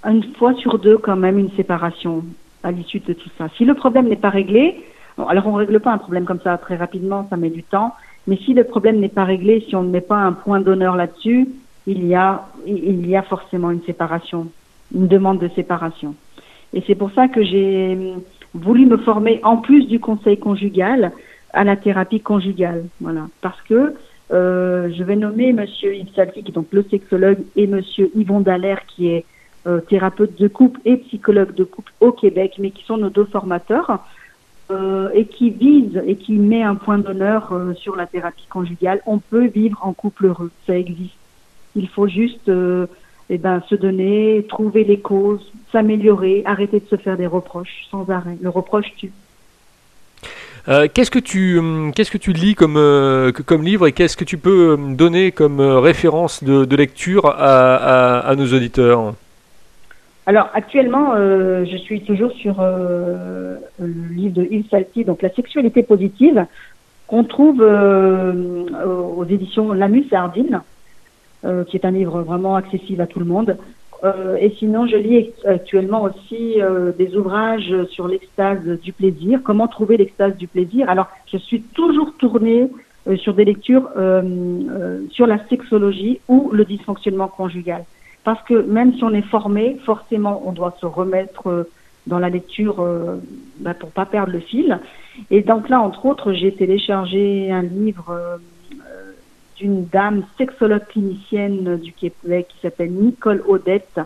une 0.06 0.24
fois 0.36 0.54
sur 0.56 0.80
deux 0.80 0.98
quand 0.98 1.16
même 1.16 1.38
une 1.38 1.52
séparation 1.52 2.24
à 2.64 2.72
l'issue 2.72 3.00
de 3.00 3.14
tout 3.14 3.30
ça. 3.38 3.48
Si 3.58 3.66
le 3.66 3.76
problème 3.76 4.08
n'est 4.08 4.16
pas 4.16 4.30
réglé, 4.30 4.84
alors 5.28 5.48
on 5.48 5.52
ne 5.54 5.58
règle 5.58 5.80
pas 5.80 5.92
un 5.92 5.98
problème 5.98 6.26
comme 6.26 6.40
ça 6.42 6.58
très 6.58 6.76
rapidement, 6.76 7.28
ça 7.30 7.38
met 7.38 7.50
du 7.50 7.64
temps, 7.64 7.94
mais 8.28 8.38
si 8.38 8.54
le 8.54 8.64
problème 8.64 9.00
n'est 9.00 9.10
pas 9.10 9.24
réglé, 9.26 9.64
si 9.68 9.76
on 9.76 9.84
ne 9.84 9.90
met 9.90 10.02
pas 10.02 10.18
un 10.18 10.34
point 10.34 10.60
d'honneur 10.60 10.96
là-dessus, 10.96 11.48
il 11.88 12.06
y 12.06 12.16
a 12.16 12.48
il 12.66 13.08
y 13.08 13.16
a 13.16 13.22
forcément 13.24 13.72
une 13.72 13.84
séparation, 13.84 14.48
une 14.94 15.08
demande 15.08 15.40
de 15.40 15.50
séparation. 15.50 16.16
Et 16.74 16.84
c'est 16.86 16.96
pour 16.96 17.12
ça 17.12 17.28
que 17.28 17.44
j'ai 17.44 17.98
voulu 18.54 18.86
me 18.86 18.98
former 18.98 19.40
en 19.44 19.58
plus 19.58 19.86
du 19.88 20.00
conseil 20.00 20.38
conjugal 20.38 21.12
à 21.54 21.64
la 21.64 21.76
thérapie 21.76 22.22
conjugale. 22.22 22.86
Voilà. 23.02 23.28
Parce 23.42 23.62
que 23.64 23.96
euh, 24.32 24.90
je 24.96 25.04
vais 25.04 25.16
nommer 25.16 25.54
Monsieur 25.54 25.96
Yves 25.96 26.14
Salti, 26.16 26.44
qui 26.44 26.52
est 26.52 26.54
donc 26.54 26.68
le 26.72 26.84
sexologue, 26.84 27.40
et 27.56 27.68
Monsieur 27.68 28.12
Yvon 28.16 28.42
Dallaire, 28.42 28.86
qui 28.86 29.10
est 29.10 29.26
euh, 29.68 29.80
thérapeute 29.82 30.40
de 30.40 30.48
couple 30.48 30.80
et 30.86 30.98
psychologue 30.98 31.54
de 31.56 31.64
couple 31.64 31.92
au 32.00 32.12
Québec, 32.12 32.56
mais 32.60 32.72
qui 32.72 32.84
sont 32.86 32.98
nos 32.98 33.10
deux 33.10 33.26
formateurs, 33.26 34.00
euh, 34.72 35.10
et 35.16 35.26
qui 35.26 35.50
visent 35.50 36.00
et 36.06 36.16
qui 36.16 36.34
met 36.34 36.62
un 36.62 36.76
point 36.76 37.00
d'honneur 37.00 37.52
euh, 37.54 37.74
sur 37.74 37.96
la 37.96 38.06
thérapie 38.06 38.46
conjugale. 38.52 39.02
On 39.08 39.18
peut 39.18 39.48
vivre 39.48 39.80
en 39.82 39.94
couple 39.94 40.28
heureux, 40.28 40.52
ça 40.68 40.78
existe. 40.78 41.18
Il 41.76 41.88
faut 41.88 42.08
juste 42.08 42.48
euh, 42.50 42.86
eh 43.32 43.40
ben, 43.40 43.64
se 43.68 43.74
donner, 43.74 44.46
trouver 44.48 44.84
les 44.84 45.00
causes, 45.00 45.52
s'améliorer, 45.72 46.44
arrêter 46.46 46.82
de 46.82 46.86
se 46.86 46.98
faire 46.98 47.18
des 47.18 47.26
reproches 47.26 47.88
sans 47.90 48.08
arrêt. 48.12 48.38
Le 48.42 48.50
reproche 48.50 48.94
tue. 48.96 49.12
Euh, 50.68 50.88
qu'est-ce 50.94 51.12
que 51.12 51.20
tu 51.20 51.58
hum, 51.58 51.94
qu'est-ce 51.94 52.12
que 52.12 52.18
tu 52.18 52.34
lis 52.34 52.56
comme 52.56 52.78
euh, 52.78 53.32
comme 53.32 53.64
livre 53.64 53.88
et 53.88 53.92
qu'est-ce 53.92 54.18
que 54.18 54.26
tu 54.26 54.38
peux 54.38 54.74
hum, 54.74 54.96
donner 54.96 55.32
comme 55.32 55.60
euh, 55.60 55.80
référence 55.80 56.44
de, 56.44 56.76
lecture 56.76 57.26
à, 57.26 58.34
nos 58.38 58.54
auditeurs? 58.54 59.14
Alors 60.26 60.50
actuellement, 60.54 61.16
je 61.16 61.78
suis 61.78 62.02
toujours 62.02 62.32
sur 62.34 62.62
le 62.62 63.58
livre 64.12 64.36
de 64.36 64.48
Yves 64.50 64.70
Salty, 64.70 65.04
donc 65.04 65.24
la 65.24 65.34
sexualité 65.34 65.82
positive, 65.82 66.46
qu'on 67.08 67.24
trouve 67.24 67.62
aux 67.62 69.26
éditions 69.26 69.74
Lamus 69.74 70.06
et 70.12 70.16
Ardine, 70.16 70.62
qui 71.68 71.78
est 71.78 71.84
un 71.84 71.92
livre 71.92 72.22
vraiment 72.22 72.56
accessible 72.56 73.02
à 73.02 73.08
tout 73.08 73.20
le 73.20 73.26
monde. 73.26 73.58
Euh, 74.04 74.38
et 74.38 74.52
sinon, 74.58 74.88
je 74.88 74.96
lis 74.96 75.32
actuellement 75.46 76.04
aussi 76.04 76.62
euh, 76.62 76.92
des 76.98 77.16
ouvrages 77.16 77.74
sur 77.90 78.08
l'extase 78.08 78.66
du 78.82 78.94
plaisir, 78.94 79.42
comment 79.44 79.68
trouver 79.68 79.98
l'extase 79.98 80.38
du 80.38 80.48
plaisir? 80.48 80.90
Alors, 80.90 81.08
je 81.32 81.38
suis 81.38 81.62
toujours 81.62 82.14
tournée 82.18 82.70
euh, 83.08 83.18
sur 83.18 83.34
des 83.34 83.46
lectures 83.46 83.90
sur 85.12 85.28
la 85.28 85.40
sexologie 85.48 86.20
ou 86.28 86.50
le 86.52 86.66
dysfonctionnement 86.66 87.28
conjugal. 87.28 87.84
Parce 88.24 88.42
que 88.44 88.54
même 88.54 88.94
si 88.96 89.04
on 89.04 89.14
est 89.14 89.22
formé, 89.22 89.78
forcément, 89.86 90.44
on 90.46 90.52
doit 90.52 90.76
se 90.80 90.86
remettre 90.86 91.68
dans 92.08 92.20
la 92.20 92.30
lecture 92.30 92.86
bah, 93.60 93.74
pour 93.74 93.92
pas 93.92 94.06
perdre 94.06 94.34
le 94.34 94.40
fil. 94.40 94.80
Et 95.32 95.42
donc 95.42 95.70
là, 95.70 95.82
entre 95.82 96.06
autres, 96.06 96.34
j'ai 96.34 96.52
téléchargé 96.52 97.50
un 97.52 97.62
livre 97.62 98.40
d'une 99.60 99.86
dame 99.86 100.24
sexologue 100.38 100.86
clinicienne 100.88 101.78
du 101.78 101.92
Québec 101.92 102.48
qui 102.50 102.60
s'appelle 102.62 102.92
Nicole 102.92 103.44
Odette 103.48 104.00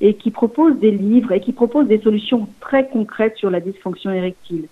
et 0.00 0.14
qui 0.14 0.30
propose 0.30 0.78
des 0.78 0.90
livres 0.90 1.32
et 1.32 1.40
qui 1.40 1.52
propose 1.52 1.86
des 1.86 1.98
solutions 1.98 2.48
très 2.60 2.88
concrètes 2.88 3.36
sur 3.36 3.50
la 3.50 3.60
dysfonction 3.60 4.10
érectile. 4.10 4.66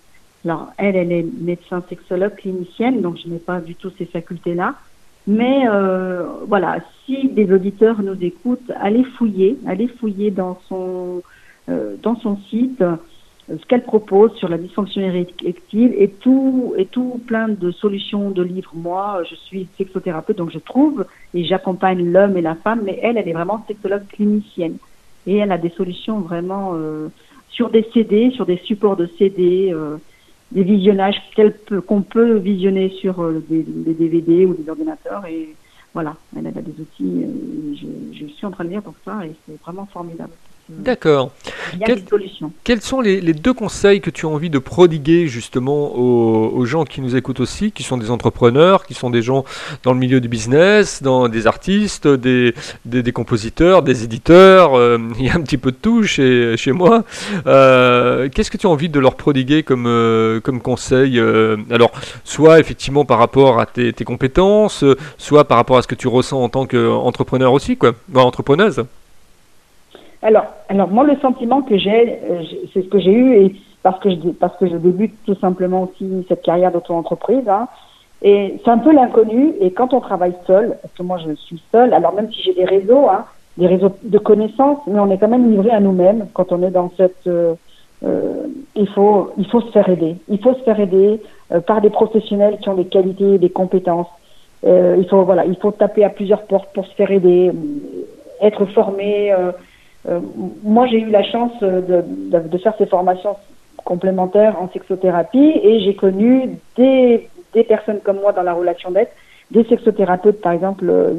Alors, 0.45 0.69
elle, 0.79 0.97
elle 0.97 1.13
est 1.13 1.27
médecin 1.41 1.83
sexologue 1.89 2.37
clinicienne, 2.37 3.01
donc 3.01 3.19
je 3.23 3.29
n'ai 3.29 3.39
pas 3.39 3.61
du 3.61 3.75
tout 3.75 3.91
ces 3.99 4.07
facultés-là. 4.07 4.75
Mais 5.27 5.65
euh, 5.69 6.25
voilà, 6.47 6.79
si 7.05 7.29
des 7.29 7.53
auditeurs 7.53 8.01
nous 8.01 8.17
écoutent, 8.23 8.71
allez 8.81 9.03
fouiller, 9.03 9.59
allez 9.67 9.89
fouiller 9.89 10.31
dans 10.31 10.59
son 10.69 11.23
euh, 11.69 11.97
dans 12.01 12.15
son 12.15 12.37
site 12.49 12.83
ce 13.49 13.65
qu'elle 13.67 13.83
propose 13.83 14.35
sur 14.35 14.49
la 14.49 14.59
dysfonction 14.59 15.01
érectile 15.03 15.95
et 15.97 16.09
tout 16.09 16.75
et 16.77 16.87
tout 16.87 17.21
plein 17.27 17.49
de 17.49 17.71
solutions 17.71 18.31
de 18.31 18.43
livres. 18.43 18.73
Moi, 18.75 19.23
je 19.31 19.35
suis 19.37 19.69
sexothérapeute, 19.79 20.37
donc 20.37 20.51
je 20.51 20.59
trouve 20.59 21.07
et 21.33 21.45
j'accompagne 21.45 22.11
l'homme 22.11 22.37
et 22.37 22.43
la 22.43 22.57
femme, 22.57 22.83
mais 22.85 22.99
elle, 23.03 23.19
elle 23.19 23.29
est 23.29 23.33
vraiment 23.33 23.65
sexologue 23.69 24.07
clinicienne 24.09 24.79
et 25.27 25.37
elle 25.37 25.53
a 25.53 25.59
des 25.59 25.71
solutions 25.71 26.21
vraiment 26.21 26.73
euh, 26.75 27.09
sur 27.49 27.71
des 27.71 27.87
CD, 27.95 28.31
sur 28.33 28.47
des 28.47 28.59
supports 28.59 28.97
de 28.97 29.09
CD. 29.19 29.71
Euh, 29.73 29.97
des 30.53 30.63
visionnages 30.63 31.21
qu'on 31.87 32.03
peut 32.03 32.37
visionner 32.39 32.91
sur 33.01 33.21
euh, 33.23 33.45
des, 33.49 33.63
DVD 33.63 34.47
ou 34.47 34.55
des 34.55 34.69
ordinateurs. 34.69 35.27
Et 35.27 35.55
voilà, 35.93 36.17
elle 36.37 36.47
a 36.47 36.51
des 36.53 36.81
outils. 36.81 37.25
Euh, 37.25 37.75
je, 38.13 38.27
suis 38.27 38.47
en 38.47 38.51
train 38.51 38.65
de 38.65 38.71
lire 38.71 38.83
pour 38.83 38.95
ça 39.05 39.25
et 39.25 39.33
c'est 39.47 39.61
vraiment 39.61 39.87
formidable. 39.87 40.33
D'accord. 40.69 41.31
Quels 42.65 42.83
sont 42.83 43.01
les, 43.01 43.21
deux 43.21 43.53
conseils 43.53 44.01
que 44.01 44.11
tu 44.11 44.27
as 44.27 44.29
envie 44.29 44.51
de 44.51 44.59
prodiguer 44.59 45.29
justement 45.29 45.95
aux, 45.97 46.65
gens 46.65 46.85
qui 46.85 47.01
nous 47.01 47.15
écoutent 47.15 47.39
aussi, 47.39 47.71
qui 47.71 47.85
sont 47.85 47.97
des 47.97 48.11
entrepreneurs, 48.11 48.85
qui 48.85 48.95
sont 48.95 49.11
des 49.11 49.23
gens 49.23 49.45
dans 49.85 49.93
le 49.93 49.99
milieu 49.99 50.21
du 50.21 50.29
business, 50.29 51.03
dans 51.05 51.29
des 51.29 51.47
artistes, 51.47 52.09
des, 52.09 52.53
des, 52.85 53.13
compositeurs, 53.13 53.83
des 53.83 54.03
éditeurs, 54.03 54.75
euh, 54.75 54.99
il 55.19 55.27
y 55.27 55.31
a 55.31 55.37
un 55.37 55.41
petit 55.41 55.59
peu 55.59 55.71
de 55.71 55.77
tout 55.77 56.03
chez, 56.03 56.57
chez 56.57 56.73
moi. 56.73 57.05
Euh, 57.47 58.29
qu'est-ce 58.29 58.51
que 58.51 58.57
tu 58.57 58.67
as 58.67 58.71
envie 58.71 58.89
de 58.89 58.99
leur 58.99 59.15
prodiguer 59.15 59.63
comme, 59.63 59.87
euh, 59.87 60.41
comme 60.41 60.61
conseil 60.61 61.21
Alors, 61.71 61.93
soit 62.25 62.59
effectivement 62.59 63.05
par 63.05 63.19
rapport 63.19 63.61
à 63.61 63.67
tes, 63.67 63.93
tes, 63.93 64.05
compétences, 64.05 64.85
soit 65.17 65.47
par 65.47 65.59
rapport 65.59 65.79
à 65.79 65.83
ce 65.83 65.87
que 65.87 65.95
tu 65.95 66.09
ressens 66.09 66.43
en 66.43 66.49
tant 66.49 66.67
qu'entrepreneur 66.67 67.53
aussi, 67.53 67.77
quoi, 67.77 67.93
entrepreneuse. 68.15 68.85
Alors, 70.27 70.47
alors 70.69 70.89
moi, 70.89 71.05
le 71.05 71.15
sentiment 71.19 71.63
que 71.63 71.79
j'ai, 71.79 72.19
euh, 72.29 72.43
c'est 72.75 72.83
ce 72.83 72.89
que 72.89 72.99
j'ai 72.99 73.13
eu, 73.13 73.35
et 73.37 73.55
parce 73.85 74.01
que 74.01 74.11
je 74.11 74.31
parce 74.31 74.57
que 74.57 74.67
je 74.67 74.77
débute 74.77 75.15
tout 75.25 75.37
simplement 75.37 75.85
aussi 75.85 76.27
cette 76.29 76.43
carrière 76.43 76.73
d'auto-entreprise. 76.73 77.49
Hein, 77.49 77.69
et 78.23 78.61
c'est 78.65 78.71
un 78.73 78.79
peu 78.79 78.93
l'inconnu. 78.93 79.55
Et 79.61 79.71
quand 79.71 79.95
on 79.95 80.01
travaille 80.01 80.35
seul, 80.45 80.79
parce 80.83 80.93
que 80.95 81.05
moi 81.05 81.19
je 81.25 81.33
suis 81.37 81.63
seule, 81.71 81.95
alors 81.95 82.13
même 82.13 82.29
si 82.33 82.43
j'ai 82.43 82.55
des 82.55 82.65
réseaux, 82.65 83.09
hein, 83.09 83.25
des 83.57 83.69
réseaux 83.69 83.93
de 84.03 84.19
connaissances, 84.19 84.81
mais 84.89 84.99
on 84.99 85.09
est 85.13 85.19
quand 85.19 85.29
même 85.29 85.49
livré 85.49 85.71
à 85.71 85.79
nous-mêmes 85.79 86.27
quand 86.35 86.51
on 86.51 86.61
est 86.65 86.73
dans 86.73 86.91
cette. 86.97 87.29
Euh, 87.29 87.55
euh, 88.05 88.49
il 88.75 88.89
faut 88.89 89.33
il 89.39 89.47
faut 89.47 89.61
se 89.61 89.71
faire 89.71 89.89
aider. 89.89 90.17
Il 90.29 90.43
faut 90.43 90.55
se 90.55 90.63
faire 90.65 90.81
aider 90.81 91.21
euh, 91.53 91.61
par 91.61 91.81
des 91.81 91.91
professionnels 91.91 92.59
qui 92.61 92.69
ont 92.69 92.75
des 92.75 92.87
qualités, 92.87 93.39
des 93.39 93.51
compétences. 93.51 94.09
Euh, 94.65 94.97
il 94.99 95.09
faut 95.09 95.23
voilà, 95.23 95.45
il 95.45 95.57
faut 95.57 95.71
taper 95.71 96.03
à 96.05 96.11
plusieurs 96.11 96.43
portes 96.47 96.73
pour 96.75 96.85
se 96.85 96.95
faire 96.97 97.13
aider, 97.13 97.53
être 98.41 98.65
formé. 98.67 99.33
Euh, 100.09 100.21
moi, 100.63 100.87
j'ai 100.87 101.01
eu 101.01 101.11
la 101.11 101.23
chance 101.25 101.59
de, 101.61 102.05
de, 102.31 102.59
faire 102.59 102.75
ces 102.79 102.87
formations 102.87 103.37
complémentaires 103.85 104.61
en 104.61 104.69
sexothérapie 104.69 105.61
et 105.63 105.81
j'ai 105.81 105.95
connu 105.95 106.51
des, 106.77 107.29
personnes 107.69 108.01
comme 108.05 108.21
moi 108.21 108.33
dans 108.33 108.43
la 108.43 108.53
relation 108.53 108.91
d'aide, 108.91 109.09
des 109.51 109.65
sexothérapeutes, 109.65 110.41
par 110.41 110.53
exemple, 110.53 110.87
euh, 110.89 111.15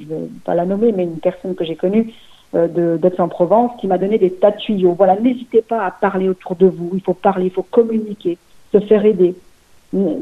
je 0.00 0.06
vais 0.06 0.28
pas 0.44 0.54
la 0.54 0.64
nommer, 0.64 0.90
mais 0.92 1.04
une 1.04 1.18
personne 1.18 1.54
que 1.54 1.64
j'ai 1.64 1.76
connue 1.76 2.12
euh, 2.54 2.96
d'Aix-en-Provence 2.96 3.72
qui 3.80 3.86
m'a 3.86 3.98
donné 3.98 4.18
des 4.18 4.32
tas 4.32 4.50
de 4.50 4.56
tuyaux. 4.56 4.94
Voilà, 4.94 5.16
n'hésitez 5.16 5.62
pas 5.62 5.84
à 5.84 5.90
parler 5.90 6.28
autour 6.28 6.56
de 6.56 6.66
vous. 6.66 6.90
Il 6.94 7.02
faut 7.02 7.14
parler, 7.14 7.46
il 7.46 7.52
faut 7.52 7.62
communiquer, 7.62 8.38
se 8.72 8.80
faire 8.80 9.04
aider, 9.04 9.34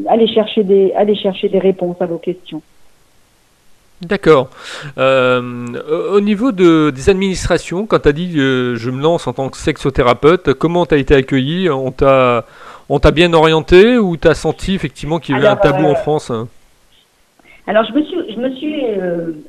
aller 0.08 0.26
chercher 0.28 0.64
des, 0.64 0.92
aller 0.92 1.14
chercher 1.14 1.48
des 1.48 1.58
réponses 1.58 1.96
à 2.00 2.06
vos 2.06 2.18
questions. 2.18 2.62
D'accord. 4.02 4.48
Euh, 4.96 5.42
au 6.10 6.20
niveau 6.20 6.52
de, 6.52 6.88
des 6.88 7.10
administrations, 7.10 7.84
quand 7.84 8.00
tu 8.00 8.08
as 8.08 8.12
dit 8.12 8.32
euh, 8.38 8.74
je 8.76 8.90
me 8.90 9.02
lance 9.02 9.26
en 9.26 9.34
tant 9.34 9.50
que 9.50 9.58
sexothérapeute, 9.58 10.54
comment 10.54 10.86
tu 10.86 10.94
as 10.94 10.98
été 10.98 11.14
accueilli? 11.14 11.68
On 11.68 11.90
t'a 11.90 12.44
bien 13.12 13.34
orienté 13.34 13.98
ou 13.98 14.16
tu 14.16 14.26
as 14.26 14.34
senti 14.34 14.74
effectivement 14.74 15.18
qu'il 15.18 15.34
y 15.34 15.38
avait 15.38 15.48
un 15.48 15.56
tabou 15.56 15.84
en 15.84 15.92
euh, 15.92 15.94
France 15.96 16.32
Alors 17.66 17.84
je 17.84 17.92
me 17.92 18.02
suis 18.02 18.32
je 18.32 18.40
me 18.40 18.50
suis 18.54 18.84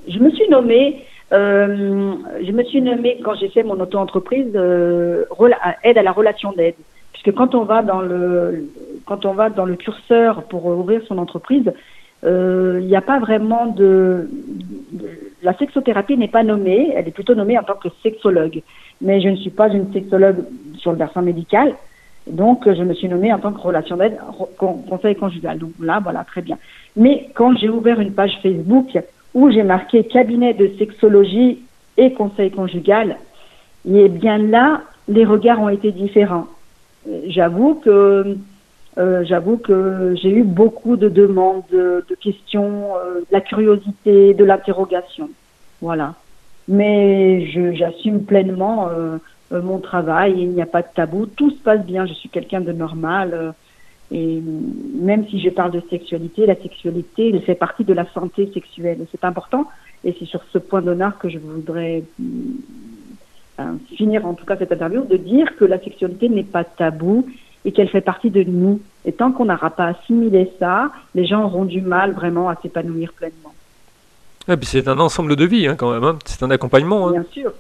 je 0.09 0.19
me 0.19 0.29
suis 0.31 0.49
nommée 0.49 1.05
je 1.31 2.51
me 2.51 2.63
suis 2.65 2.81
nommée 2.81 3.21
quand 3.23 3.35
j'ai 3.35 3.47
fait 3.47 3.63
mon 3.63 3.79
auto-entreprise 3.79 4.53
aide 5.83 5.97
à 5.97 6.03
la 6.03 6.11
relation 6.11 6.51
d'aide. 6.51 6.75
Puisque 7.13 7.33
quand 7.37 7.55
on 7.55 7.63
va 7.63 7.83
dans 7.83 8.01
le 8.01 8.67
quand 9.05 9.25
on 9.25 9.33
va 9.33 9.49
dans 9.49 9.65
le 9.65 9.77
curseur 9.77 10.43
pour 10.43 10.65
ouvrir 10.65 11.01
son 11.07 11.17
entreprise 11.19 11.71
il 12.23 12.29
euh, 12.29 12.81
n'y 12.81 12.95
a 12.95 13.01
pas 13.01 13.19
vraiment 13.19 13.65
de, 13.67 14.29
La 15.41 15.57
sexothérapie 15.57 16.17
n'est 16.17 16.27
pas 16.27 16.43
nommée, 16.43 16.91
elle 16.95 17.07
est 17.07 17.11
plutôt 17.11 17.33
nommée 17.33 17.57
en 17.57 17.63
tant 17.63 17.75
que 17.75 17.89
sexologue. 18.03 18.61
Mais 19.01 19.21
je 19.21 19.29
ne 19.29 19.35
suis 19.37 19.49
pas 19.49 19.69
une 19.69 19.91
sexologue 19.91 20.45
sur 20.77 20.91
le 20.91 20.97
versant 20.97 21.23
médical, 21.23 21.73
donc 22.27 22.71
je 22.71 22.83
me 22.83 22.93
suis 22.93 23.09
nommée 23.09 23.33
en 23.33 23.39
tant 23.39 23.51
que 23.51 23.59
relation 23.59 23.97
d'aide, 23.97 24.19
conseil 24.57 25.15
conjugal. 25.15 25.57
Donc 25.57 25.71
là, 25.81 25.99
voilà, 26.01 26.23
très 26.23 26.41
bien. 26.41 26.57
Mais 26.95 27.29
quand 27.33 27.57
j'ai 27.57 27.69
ouvert 27.69 27.99
une 27.99 28.13
page 28.13 28.37
Facebook 28.43 28.99
où 29.33 29.49
j'ai 29.49 29.63
marqué 29.63 30.03
cabinet 30.03 30.53
de 30.53 30.71
sexologie 30.77 31.59
et 31.97 32.13
conseil 32.13 32.51
conjugal, 32.51 33.17
et 33.89 34.09
bien 34.09 34.37
là, 34.37 34.81
les 35.07 35.25
regards 35.25 35.59
ont 35.59 35.69
été 35.69 35.91
différents. 35.91 36.45
J'avoue 37.25 37.75
que 37.75 38.37
euh, 38.97 39.23
j'avoue 39.23 39.57
que 39.57 40.15
j'ai 40.21 40.29
eu 40.29 40.43
beaucoup 40.43 40.97
de 40.97 41.07
demandes, 41.07 41.63
de, 41.71 42.03
questions, 42.19 42.95
euh, 42.97 43.19
de 43.21 43.25
la 43.31 43.41
curiosité, 43.41 44.33
de 44.33 44.43
l'interrogation. 44.43 45.29
Voilà. 45.81 46.15
Mais 46.67 47.47
j'assume 47.73 48.23
pleinement 48.23 48.89
euh, 48.89 49.17
mon 49.51 49.79
travail, 49.79 50.35
il 50.37 50.49
n'y 50.49 50.61
a 50.61 50.65
pas 50.65 50.81
de 50.81 50.87
tabou, 50.93 51.25
tout 51.25 51.51
se 51.51 51.61
passe 51.61 51.85
bien, 51.85 52.05
je 52.05 52.13
suis 52.13 52.29
quelqu'un 52.29 52.61
de 52.61 52.71
normal. 52.71 53.53
et 54.11 54.41
même 54.99 55.27
si 55.27 55.41
je 55.41 55.49
parle 55.49 55.71
de 55.71 55.81
sexualité, 55.89 56.45
la 56.45 56.55
sexualité, 56.55 57.37
fait 57.39 57.55
partie 57.55 57.83
de 57.83 57.93
la 57.93 58.05
santé 58.13 58.49
sexuelle. 58.53 58.99
C'est 59.11 59.23
important. 59.23 59.65
Et 60.03 60.15
c'est 60.17 60.25
sur 60.25 60.41
ce 60.51 60.57
point 60.57 60.81
d'honneur 60.81 61.17
que 61.17 61.29
je 61.29 61.37
voudrais 61.37 62.03
finir 63.95 64.25
en 64.25 64.33
tout 64.33 64.45
cas 64.45 64.57
cette 64.57 64.71
interview, 64.71 65.03
de 65.03 65.17
dire 65.17 65.55
que 65.55 65.65
la 65.65 65.79
sexualité 65.79 66.29
n'est 66.29 66.43
pas 66.43 66.63
tabou 66.63 67.27
et 67.65 67.71
qu'elle 67.71 67.89
fait 67.89 68.01
partie 68.01 68.29
de 68.29 68.43
nous. 68.43 68.79
Et 69.05 69.11
tant 69.11 69.31
qu'on 69.31 69.45
n'aura 69.45 69.69
pas 69.69 69.87
assimilé 69.87 70.51
ça, 70.59 70.91
les 71.15 71.25
gens 71.25 71.43
auront 71.43 71.65
du 71.65 71.81
mal 71.81 72.13
vraiment 72.13 72.49
à 72.49 72.55
s'épanouir 72.55 73.13
pleinement. 73.13 73.53
c'est 74.63 74.87
un 74.87 74.99
ensemble 74.99 75.35
de 75.35 75.45
vie 75.45 75.67
hein, 75.67 75.75
quand 75.75 75.91
même, 75.91 76.03
hein. 76.03 76.19
c'est 76.25 76.43
un 76.43 76.51
accompagnement. 76.51 77.07
Hein. 77.07 77.11
Bien 77.11 77.25
sûr. 77.31 77.53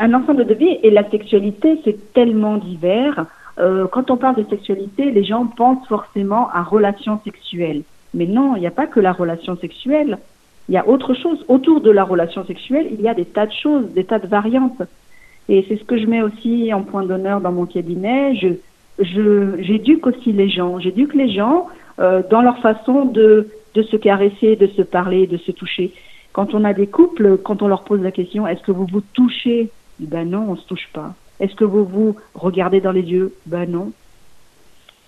un 0.00 0.14
ensemble 0.14 0.46
de 0.46 0.54
vie 0.54 0.78
et 0.82 0.90
la 0.90 1.08
sexualité, 1.10 1.80
c'est 1.84 2.12
tellement 2.12 2.56
divers. 2.56 3.26
Euh, 3.58 3.86
quand 3.86 4.10
on 4.10 4.16
parle 4.16 4.36
de 4.36 4.48
sexualité, 4.48 5.10
les 5.10 5.24
gens 5.24 5.46
pensent 5.46 5.86
forcément 5.88 6.50
à 6.50 6.62
relations 6.62 7.20
sexuelles. 7.24 7.82
Mais 8.14 8.26
non, 8.26 8.56
il 8.56 8.60
n'y 8.60 8.66
a 8.66 8.72
pas 8.72 8.86
que 8.86 9.00
la 9.00 9.12
relation 9.12 9.56
sexuelle. 9.56 10.18
Il 10.68 10.74
y 10.74 10.78
a 10.78 10.86
autre 10.88 11.14
chose. 11.14 11.44
Autour 11.48 11.80
de 11.80 11.90
la 11.90 12.04
relation 12.04 12.44
sexuelle, 12.44 12.88
il 12.90 13.00
y 13.00 13.08
a 13.08 13.14
des 13.14 13.24
tas 13.24 13.46
de 13.46 13.52
choses, 13.52 13.86
des 13.92 14.04
tas 14.04 14.18
de 14.18 14.26
variantes. 14.26 14.82
Et 15.48 15.64
c'est 15.68 15.76
ce 15.76 15.84
que 15.84 15.96
je 15.96 16.06
mets 16.06 16.22
aussi 16.22 16.72
en 16.74 16.82
point 16.82 17.04
d'honneur 17.04 17.40
dans 17.40 17.52
mon 17.52 17.66
cabinet. 17.66 18.34
Je, 18.34 18.48
j'éduque 18.98 20.06
aussi 20.06 20.32
les 20.32 20.48
gens. 20.48 20.78
J'éduque 20.78 21.14
les 21.14 21.32
gens 21.32 21.68
euh, 21.98 22.22
dans 22.30 22.42
leur 22.42 22.58
façon 22.58 23.04
de, 23.04 23.48
de 23.74 23.82
se 23.82 23.96
caresser, 23.96 24.56
de 24.56 24.66
se 24.68 24.82
parler, 24.82 25.26
de 25.26 25.36
se 25.36 25.52
toucher. 25.52 25.92
Quand 26.32 26.54
on 26.54 26.64
a 26.64 26.72
des 26.72 26.86
couples, 26.86 27.38
quand 27.38 27.62
on 27.62 27.68
leur 27.68 27.84
pose 27.84 28.02
la 28.02 28.10
question, 28.10 28.46
est-ce 28.46 28.62
que 28.62 28.72
vous 28.72 28.86
vous 28.86 29.02
touchez? 29.12 29.70
Ben 29.98 30.28
non, 30.28 30.46
on 30.50 30.56
se 30.56 30.66
touche 30.66 30.88
pas. 30.92 31.14
Est-ce 31.40 31.54
que 31.54 31.64
vous 31.64 31.84
vous 31.84 32.16
regardez 32.34 32.80
dans 32.80 32.92
les 32.92 33.02
yeux? 33.02 33.34
Ben 33.46 33.70
non. 33.70 33.92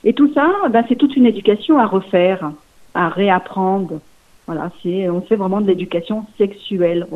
Et 0.04 0.12
tout 0.12 0.32
ça, 0.32 0.50
ben 0.70 0.84
c'est 0.88 0.96
toute 0.96 1.16
une 1.16 1.26
éducation 1.26 1.78
à 1.78 1.86
refaire, 1.86 2.52
à 2.94 3.08
réapprendre. 3.08 4.00
Voilà, 4.46 4.70
c'est 4.82 5.10
on 5.10 5.20
fait 5.20 5.36
vraiment 5.36 5.60
de 5.60 5.66
l'éducation 5.66 6.24
sexuelle. 6.38 7.06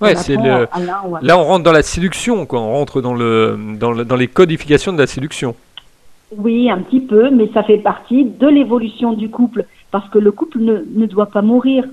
Ouais, 0.00 0.14
c'est 0.14 0.36
le... 0.36 0.68
Là, 1.22 1.38
on 1.38 1.44
rentre 1.44 1.64
dans 1.64 1.72
la 1.72 1.82
séduction, 1.82 2.46
quoi. 2.46 2.60
On 2.60 2.72
rentre 2.72 3.00
dans, 3.00 3.14
le, 3.14 3.58
dans, 3.78 3.94
dans 3.94 4.16
les 4.16 4.28
codifications 4.28 4.92
de 4.92 4.98
la 4.98 5.06
séduction. 5.06 5.54
Oui, 6.36 6.70
un 6.70 6.78
petit 6.78 7.00
peu, 7.00 7.30
mais 7.30 7.50
ça 7.52 7.62
fait 7.62 7.78
partie 7.78 8.24
de 8.24 8.46
l'évolution 8.46 9.12
du 9.12 9.30
couple. 9.30 9.64
Parce 9.90 10.08
que 10.10 10.18
le 10.18 10.30
couple 10.30 10.58
ne, 10.58 10.84
ne 10.94 11.06
doit 11.06 11.26
pas 11.26 11.42
mourir. 11.42 11.84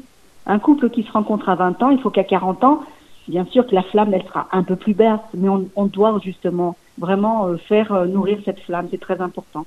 Un 0.45 0.59
couple 0.59 0.89
qui 0.89 1.03
se 1.03 1.11
rencontre 1.11 1.49
à 1.49 1.55
20 1.55 1.81
ans, 1.81 1.89
il 1.89 1.99
faut 1.99 2.09
qu'à 2.09 2.23
40 2.23 2.63
ans, 2.63 2.83
bien 3.27 3.45
sûr 3.45 3.65
que 3.65 3.73
la 3.73 3.83
flamme, 3.83 4.13
elle 4.13 4.23
sera 4.23 4.47
un 4.51 4.63
peu 4.63 4.75
plus 4.75 4.93
basse, 4.93 5.21
mais 5.33 5.49
on, 5.49 5.67
on 5.75 5.85
doit 5.85 6.19
justement 6.23 6.75
vraiment 6.97 7.47
euh, 7.47 7.57
faire 7.57 7.91
euh, 7.93 8.05
nourrir 8.05 8.37
cette 8.45 8.59
flamme. 8.59 8.87
C'est 8.91 8.99
très 8.99 9.21
important. 9.21 9.65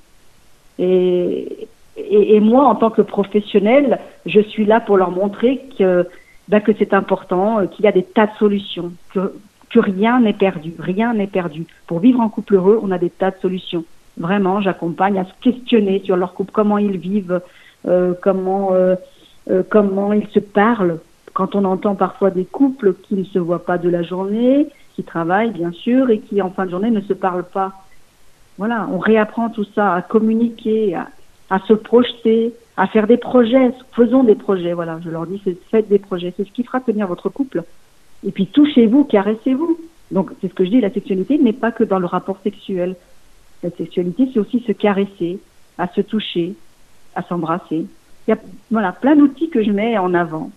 Et, 0.77 1.67
et, 1.97 2.39
moi, 2.39 2.65
en 2.65 2.75
tant 2.75 2.89
que 2.89 3.01
professionnel, 3.01 3.99
je 4.25 4.39
suis 4.39 4.65
là 4.65 4.79
pour 4.79 4.95
leur 4.95 5.11
montrer 5.11 5.61
que, 5.77 6.07
ben, 6.49 6.61
que 6.61 6.71
c'est 6.77 6.93
important, 6.93 7.65
qu'il 7.67 7.85
y 7.85 7.87
a 7.87 7.91
des 7.91 8.03
tas 8.03 8.25
de 8.25 8.31
solutions, 8.39 8.91
que, 9.13 9.79
rien 9.79 10.19
n'est 10.19 10.33
perdu, 10.33 10.73
rien 10.79 11.13
n'est 11.13 11.27
perdu. 11.27 11.65
Pour 11.85 11.99
vivre 11.99 12.19
en 12.19 12.27
couple 12.27 12.55
heureux, 12.55 12.79
on 12.81 12.89
a 12.89 12.97
des 12.97 13.11
tas 13.11 13.29
de 13.29 13.37
solutions. 13.39 13.85
Vraiment, 14.17 14.59
j'accompagne 14.59 15.19
à 15.19 15.25
se 15.25 15.33
questionner 15.41 16.01
sur 16.03 16.17
leur 16.17 16.33
couple, 16.33 16.51
comment 16.51 16.79
ils 16.79 16.97
vivent, 16.97 17.39
euh, 17.87 18.13
comment 18.21 18.73
euh, 18.73 18.95
euh, 19.51 19.61
comment 19.69 20.11
ils 20.11 20.27
se 20.29 20.39
parlent. 20.39 20.99
Quand 21.33 21.55
on 21.55 21.63
entend 21.65 21.93
parfois 21.93 22.31
des 22.31 22.45
couples 22.45 22.95
qui 22.95 23.13
ne 23.13 23.23
se 23.23 23.37
voient 23.37 23.63
pas 23.63 23.77
de 23.77 23.87
la 23.87 24.01
journée, 24.01 24.67
qui 24.95 25.03
travaillent 25.03 25.51
bien 25.51 25.71
sûr 25.71 26.09
et 26.09 26.19
qui 26.19 26.41
en 26.41 26.49
fin 26.49 26.65
de 26.65 26.71
journée 26.71 26.89
ne 26.89 27.01
se 27.01 27.13
parlent 27.13 27.47
pas. 27.47 27.73
Voilà, 28.57 28.87
on 28.91 28.97
réapprend 28.97 29.49
tout 29.49 29.65
ça, 29.75 29.93
à 29.93 30.01
communiquer, 30.01 30.95
à 31.49 31.59
se 31.67 31.73
projeter, 31.73 32.53
à 32.79 32.87
faire 32.87 33.07
des 33.07 33.17
projets. 33.17 33.71
Faisons 33.91 34.23
des 34.23 34.35
projets. 34.35 34.73
Voilà, 34.73 34.99
je 35.03 35.09
leur 35.09 35.27
dis, 35.27 35.41
faites 35.69 35.89
des 35.89 35.99
projets. 35.99 36.33
C'est 36.35 36.47
ce 36.47 36.51
qui 36.51 36.63
fera 36.63 36.79
tenir 36.79 37.07
votre 37.07 37.27
couple. 37.29 37.63
Et 38.25 38.31
puis 38.31 38.47
touchez-vous, 38.47 39.03
caressez-vous. 39.03 39.77
Donc 40.11 40.31
c'est 40.39 40.47
ce 40.47 40.53
que 40.53 40.63
je 40.63 40.69
dis, 40.69 40.81
la 40.81 40.89
sexualité 40.89 41.37
n'est 41.37 41.53
pas 41.53 41.71
que 41.71 41.83
dans 41.83 41.99
le 41.99 42.05
rapport 42.05 42.39
sexuel. 42.41 42.95
La 43.63 43.69
sexualité, 43.71 44.29
c'est 44.33 44.39
aussi 44.39 44.61
se 44.65 44.71
caresser, 44.71 45.39
à 45.77 45.87
se 45.89 45.99
toucher, 45.99 46.53
à 47.15 47.21
s'embrasser. 47.23 47.85
Il 48.27 48.29
y 48.29 48.31
a 48.31 48.37
voilà, 48.71 48.93
plein 48.93 49.17
d'outils 49.17 49.49
que 49.49 49.61
je 49.61 49.71
mets 49.71 49.97
en 49.97 50.13
avant. 50.13 50.49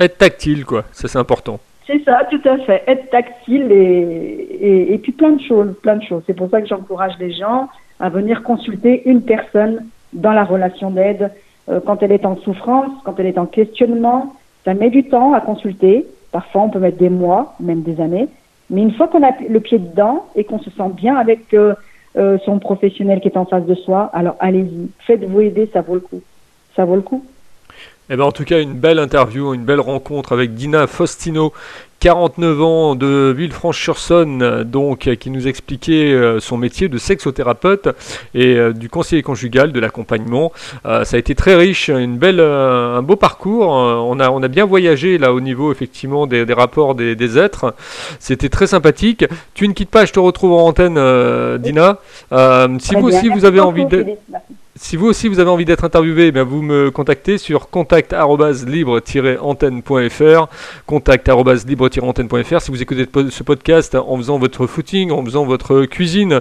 Être 0.00 0.18
tactile, 0.18 0.64
quoi, 0.64 0.84
ça 0.90 1.06
c'est 1.06 1.18
important. 1.18 1.60
C'est 1.86 2.02
ça, 2.04 2.26
tout 2.28 2.40
à 2.44 2.58
fait. 2.58 2.82
Être 2.88 3.08
tactile 3.10 3.70
et, 3.70 4.92
et, 4.92 4.98
puis 4.98 5.12
plein 5.12 5.30
de 5.30 5.40
choses, 5.40 5.74
plein 5.80 5.96
de 5.96 6.02
choses. 6.02 6.22
C'est 6.26 6.34
pour 6.34 6.50
ça 6.50 6.60
que 6.60 6.66
j'encourage 6.66 7.14
les 7.18 7.32
gens 7.32 7.68
à 8.00 8.10
venir 8.10 8.42
consulter 8.42 9.08
une 9.08 9.22
personne 9.22 9.86
dans 10.12 10.32
la 10.32 10.44
relation 10.44 10.90
d'aide 10.90 11.30
quand 11.84 12.02
elle 12.02 12.12
est 12.12 12.24
en 12.24 12.36
souffrance, 12.36 12.90
quand 13.04 13.18
elle 13.18 13.26
est 13.26 13.38
en 13.38 13.46
questionnement. 13.46 14.34
Ça 14.64 14.74
met 14.74 14.90
du 14.90 15.04
temps 15.04 15.32
à 15.34 15.40
consulter. 15.40 16.06
Parfois, 16.32 16.62
on 16.62 16.70
peut 16.70 16.78
mettre 16.78 16.98
des 16.98 17.10
mois, 17.10 17.54
même 17.60 17.82
des 17.82 18.00
années. 18.00 18.28
Mais 18.70 18.82
une 18.82 18.92
fois 18.92 19.08
qu'on 19.08 19.22
a 19.22 19.32
le 19.48 19.60
pied 19.60 19.78
dedans 19.78 20.26
et 20.36 20.44
qu'on 20.44 20.58
se 20.58 20.70
sent 20.70 20.90
bien 20.94 21.16
avec 21.16 21.54
euh, 21.54 21.74
euh, 22.16 22.38
son 22.44 22.58
professionnel 22.58 23.20
qui 23.20 23.28
est 23.28 23.36
en 23.36 23.46
face 23.46 23.64
de 23.64 23.74
soi, 23.74 24.10
alors 24.12 24.36
allez-y, 24.40 24.90
faites-vous 25.06 25.40
aider, 25.40 25.70
ça 25.72 25.80
vaut 25.80 25.94
le 25.94 26.00
coup. 26.00 26.20
Ça 26.76 26.84
vaut 26.84 26.96
le 26.96 27.02
coup. 27.02 27.24
Eh 28.10 28.16
ben, 28.16 28.24
en 28.24 28.32
tout 28.32 28.44
cas, 28.44 28.60
une 28.60 28.74
belle 28.74 28.98
interview, 28.98 29.54
une 29.54 29.64
belle 29.64 29.80
rencontre 29.80 30.32
avec 30.32 30.54
Dina 30.54 30.86
Faustino, 30.86 31.52
49 32.00 32.62
ans 32.62 32.94
de 32.94 33.34
Villefranche-sur-Saône, 33.36 34.62
donc 34.62 35.12
qui 35.16 35.30
nous 35.30 35.48
expliquait 35.48 36.12
euh, 36.12 36.38
son 36.38 36.56
métier 36.56 36.88
de 36.88 36.96
sexothérapeute 36.96 37.88
et 38.34 38.54
euh, 38.54 38.72
du 38.72 38.88
conseiller 38.88 39.22
conjugal, 39.22 39.72
de 39.72 39.80
l'accompagnement. 39.80 40.52
Euh, 40.86 41.04
ça 41.04 41.16
a 41.16 41.18
été 41.18 41.34
très 41.34 41.56
riche, 41.56 41.88
une 41.88 42.16
belle, 42.16 42.40
un 42.40 43.02
beau 43.02 43.16
parcours. 43.16 43.68
on 43.68 44.20
a, 44.20 44.30
on 44.30 44.42
a 44.42 44.48
bien 44.48 44.64
voyagé 44.64 45.18
là 45.18 45.32
au 45.32 45.40
niveau 45.40 45.72
effectivement 45.72 46.28
des, 46.28 46.44
rapports 46.52 46.94
des, 46.94 47.38
êtres. 47.38 47.74
C'était 48.20 48.48
très 48.48 48.68
sympathique. 48.68 49.24
Tu 49.54 49.66
ne 49.66 49.72
quittes 49.72 49.90
pas, 49.90 50.04
je 50.04 50.12
te 50.12 50.20
retrouve 50.20 50.52
en 50.52 50.66
antenne, 50.66 50.98
Dina. 51.58 51.98
si 52.78 52.94
vous 52.94 53.08
aussi 53.08 53.28
vous 53.28 53.44
avez 53.44 53.60
envie 53.60 53.86
de 53.86 54.06
si 54.78 54.96
vous 54.96 55.06
aussi 55.06 55.28
vous 55.28 55.38
avez 55.40 55.50
envie 55.50 55.64
d'être 55.64 55.84
interviewé, 55.84 56.30
eh 56.34 56.42
vous 56.42 56.60
me 56.62 56.90
contactez 56.90 57.38
sur 57.38 57.70
contact-libre-antenne.fr 57.70 60.46
contact-libre-antenne.fr 60.86 62.60
Si 62.60 62.70
vous 62.70 62.80
écoutez 62.80 63.04
ce 63.30 63.42
podcast 63.42 63.96
en 63.96 64.16
faisant 64.16 64.38
votre 64.38 64.66
footing, 64.66 65.10
en 65.10 65.24
faisant 65.24 65.44
votre 65.44 65.84
cuisine, 65.84 66.40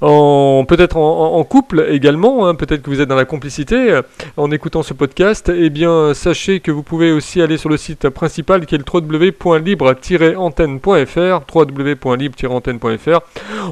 en, 0.00 0.64
peut-être 0.66 0.96
en, 0.96 1.44
couple 1.44 1.86
également, 1.90 2.46
hein, 2.46 2.54
peut-être 2.54 2.82
que 2.82 2.90
vous 2.90 3.00
êtes 3.00 3.08
dans 3.08 3.16
la 3.16 3.24
complicité 3.24 4.00
en 4.36 4.52
écoutant 4.52 4.84
ce 4.84 4.94
podcast, 4.94 5.50
eh 5.54 5.70
bien 5.70 6.14
sachez 6.14 6.60
que 6.60 6.70
vous 6.70 6.84
pouvez 6.84 7.10
aussi 7.12 7.42
aller 7.42 7.56
sur 7.56 7.68
le 7.68 7.76
site 7.76 8.08
principal 8.10 8.64
qui 8.66 8.76
est 8.76 8.78
le 8.78 8.84
www.libre-antenne.fr 8.90 11.40
www.libre-antenne.fr 11.52 13.20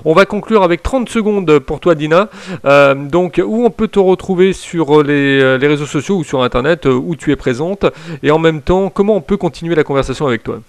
On 0.04 0.14
va 0.14 0.26
conclure 0.26 0.64
avec 0.64 0.82
30 0.82 1.08
secondes 1.08 1.60
pour 1.60 1.78
toi 1.80 1.94
Dina. 1.94 2.28
Euh, 2.64 2.94
donc 2.94 3.40
où 3.44 3.64
on 3.64 3.70
peut 3.70 3.88
te 3.88 3.99
retrouver 4.02 4.52
sur 4.52 5.02
les, 5.02 5.40
euh, 5.40 5.58
les, 5.58 5.66
réseaux 5.66 5.86
sociaux 5.86 6.16
ou 6.16 6.24
sur 6.24 6.42
Internet 6.42 6.86
euh, 6.86 6.92
où 6.92 7.16
tu 7.16 7.32
es 7.32 7.36
présente 7.36 7.86
Et 8.22 8.30
en 8.30 8.38
même 8.38 8.62
temps, 8.62 8.90
comment 8.90 9.16
on 9.16 9.20
peut 9.20 9.36
continuer 9.36 9.74
la 9.74 9.84
conversation 9.84 10.26
avec 10.26 10.42
toi? 10.42 10.60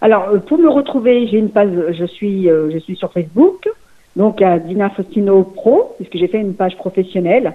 Alors, 0.00 0.28
euh, 0.28 0.38
pour 0.38 0.58
me 0.58 0.68
retrouver, 0.68 1.26
j'ai 1.28 1.38
une 1.38 1.50
page, 1.50 1.70
je 1.92 2.04
suis, 2.04 2.44
je 2.44 2.78
suis 2.78 2.96
sur 2.96 3.12
Facebook, 3.12 3.68
donc 4.16 4.42
à 4.42 4.58
Dina 4.58 4.90
Faustino 4.90 5.42
Pro, 5.42 5.94
puisque 5.96 6.16
j'ai 6.16 6.28
fait 6.28 6.40
une 6.40 6.54
page 6.54 6.76
professionnelle. 6.76 7.54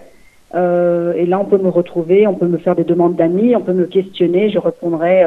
et 0.54 1.26
là, 1.26 1.40
on 1.40 1.46
peut 1.46 1.58
me 1.58 1.70
retrouver, 1.70 2.28
on 2.28 2.36
peut 2.36 2.48
me 2.48 2.58
faire 2.58 2.76
des 2.76 2.84
demandes 2.84 3.16
d'amis, 3.16 3.56
on 3.56 3.62
peut 3.62 3.74
me 3.74 3.86
questionner, 3.86 4.50
je 4.50 4.60
répondrai 4.60 5.26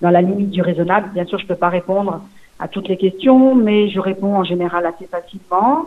dans 0.00 0.10
la 0.10 0.22
limite 0.22 0.50
du 0.50 0.62
raisonnable. 0.62 1.10
Bien 1.14 1.24
sûr, 1.24 1.38
je 1.38 1.44
ne 1.44 1.48
peux 1.48 1.56
pas 1.56 1.70
répondre 1.70 2.20
à 2.60 2.68
toutes 2.68 2.88
les 2.88 2.96
questions, 2.96 3.54
mais 3.54 3.88
je 3.88 3.98
réponds 3.98 4.36
en 4.36 4.44
général 4.44 4.86
assez 4.86 5.06
facilement. 5.06 5.86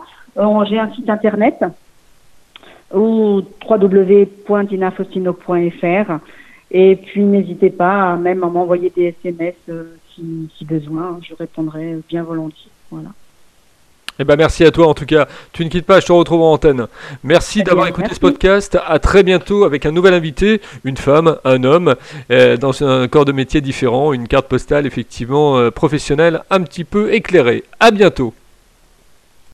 j'ai 0.68 0.78
un 0.78 0.90
site 0.92 1.08
internet 1.08 1.64
ou 2.94 3.42
www.dinafostino.fr. 3.68 6.18
Et 6.70 6.96
puis 6.96 7.22
n'hésitez 7.22 7.68
pas 7.70 8.16
même 8.16 8.42
à 8.42 8.48
m'envoyer 8.48 8.90
des 8.94 9.14
SMS 9.22 9.54
euh, 9.68 9.96
si, 10.14 10.48
si, 10.56 10.64
besoin, 10.64 11.18
je 11.22 11.34
répondrai 11.34 11.98
bien 12.08 12.24
volontiers. 12.24 12.70
Voilà. 12.90 13.10
Eh 14.18 14.24
ben 14.24 14.36
merci 14.36 14.64
à 14.64 14.70
toi 14.70 14.86
en 14.86 14.94
tout 14.94 15.06
cas. 15.06 15.26
Tu 15.52 15.64
ne 15.64 15.70
quittes 15.70 15.86
pas, 15.86 15.98
je 15.98 16.06
te 16.06 16.12
retrouve 16.12 16.42
en 16.42 16.52
antenne. 16.52 16.86
Merci 17.24 17.64
d'avoir 17.64 17.88
écouté 17.88 18.14
ce 18.14 18.20
podcast. 18.20 18.78
À 18.86 19.00
très 19.00 19.24
bientôt 19.24 19.64
avec 19.64 19.86
un 19.86 19.92
nouvel 19.92 20.14
invité, 20.14 20.60
une 20.84 20.96
femme, 20.96 21.36
un 21.44 21.64
homme, 21.64 21.96
euh, 22.30 22.56
dans 22.56 22.84
un 22.84 23.08
corps 23.08 23.24
de 23.24 23.32
métier 23.32 23.60
différent, 23.60 24.12
une 24.12 24.28
carte 24.28 24.46
postale 24.46 24.86
effectivement 24.86 25.58
euh, 25.58 25.70
professionnelle 25.70 26.42
un 26.50 26.62
petit 26.62 26.84
peu 26.84 27.12
éclairée. 27.12 27.64
À 27.80 27.90
bientôt. 27.90 28.34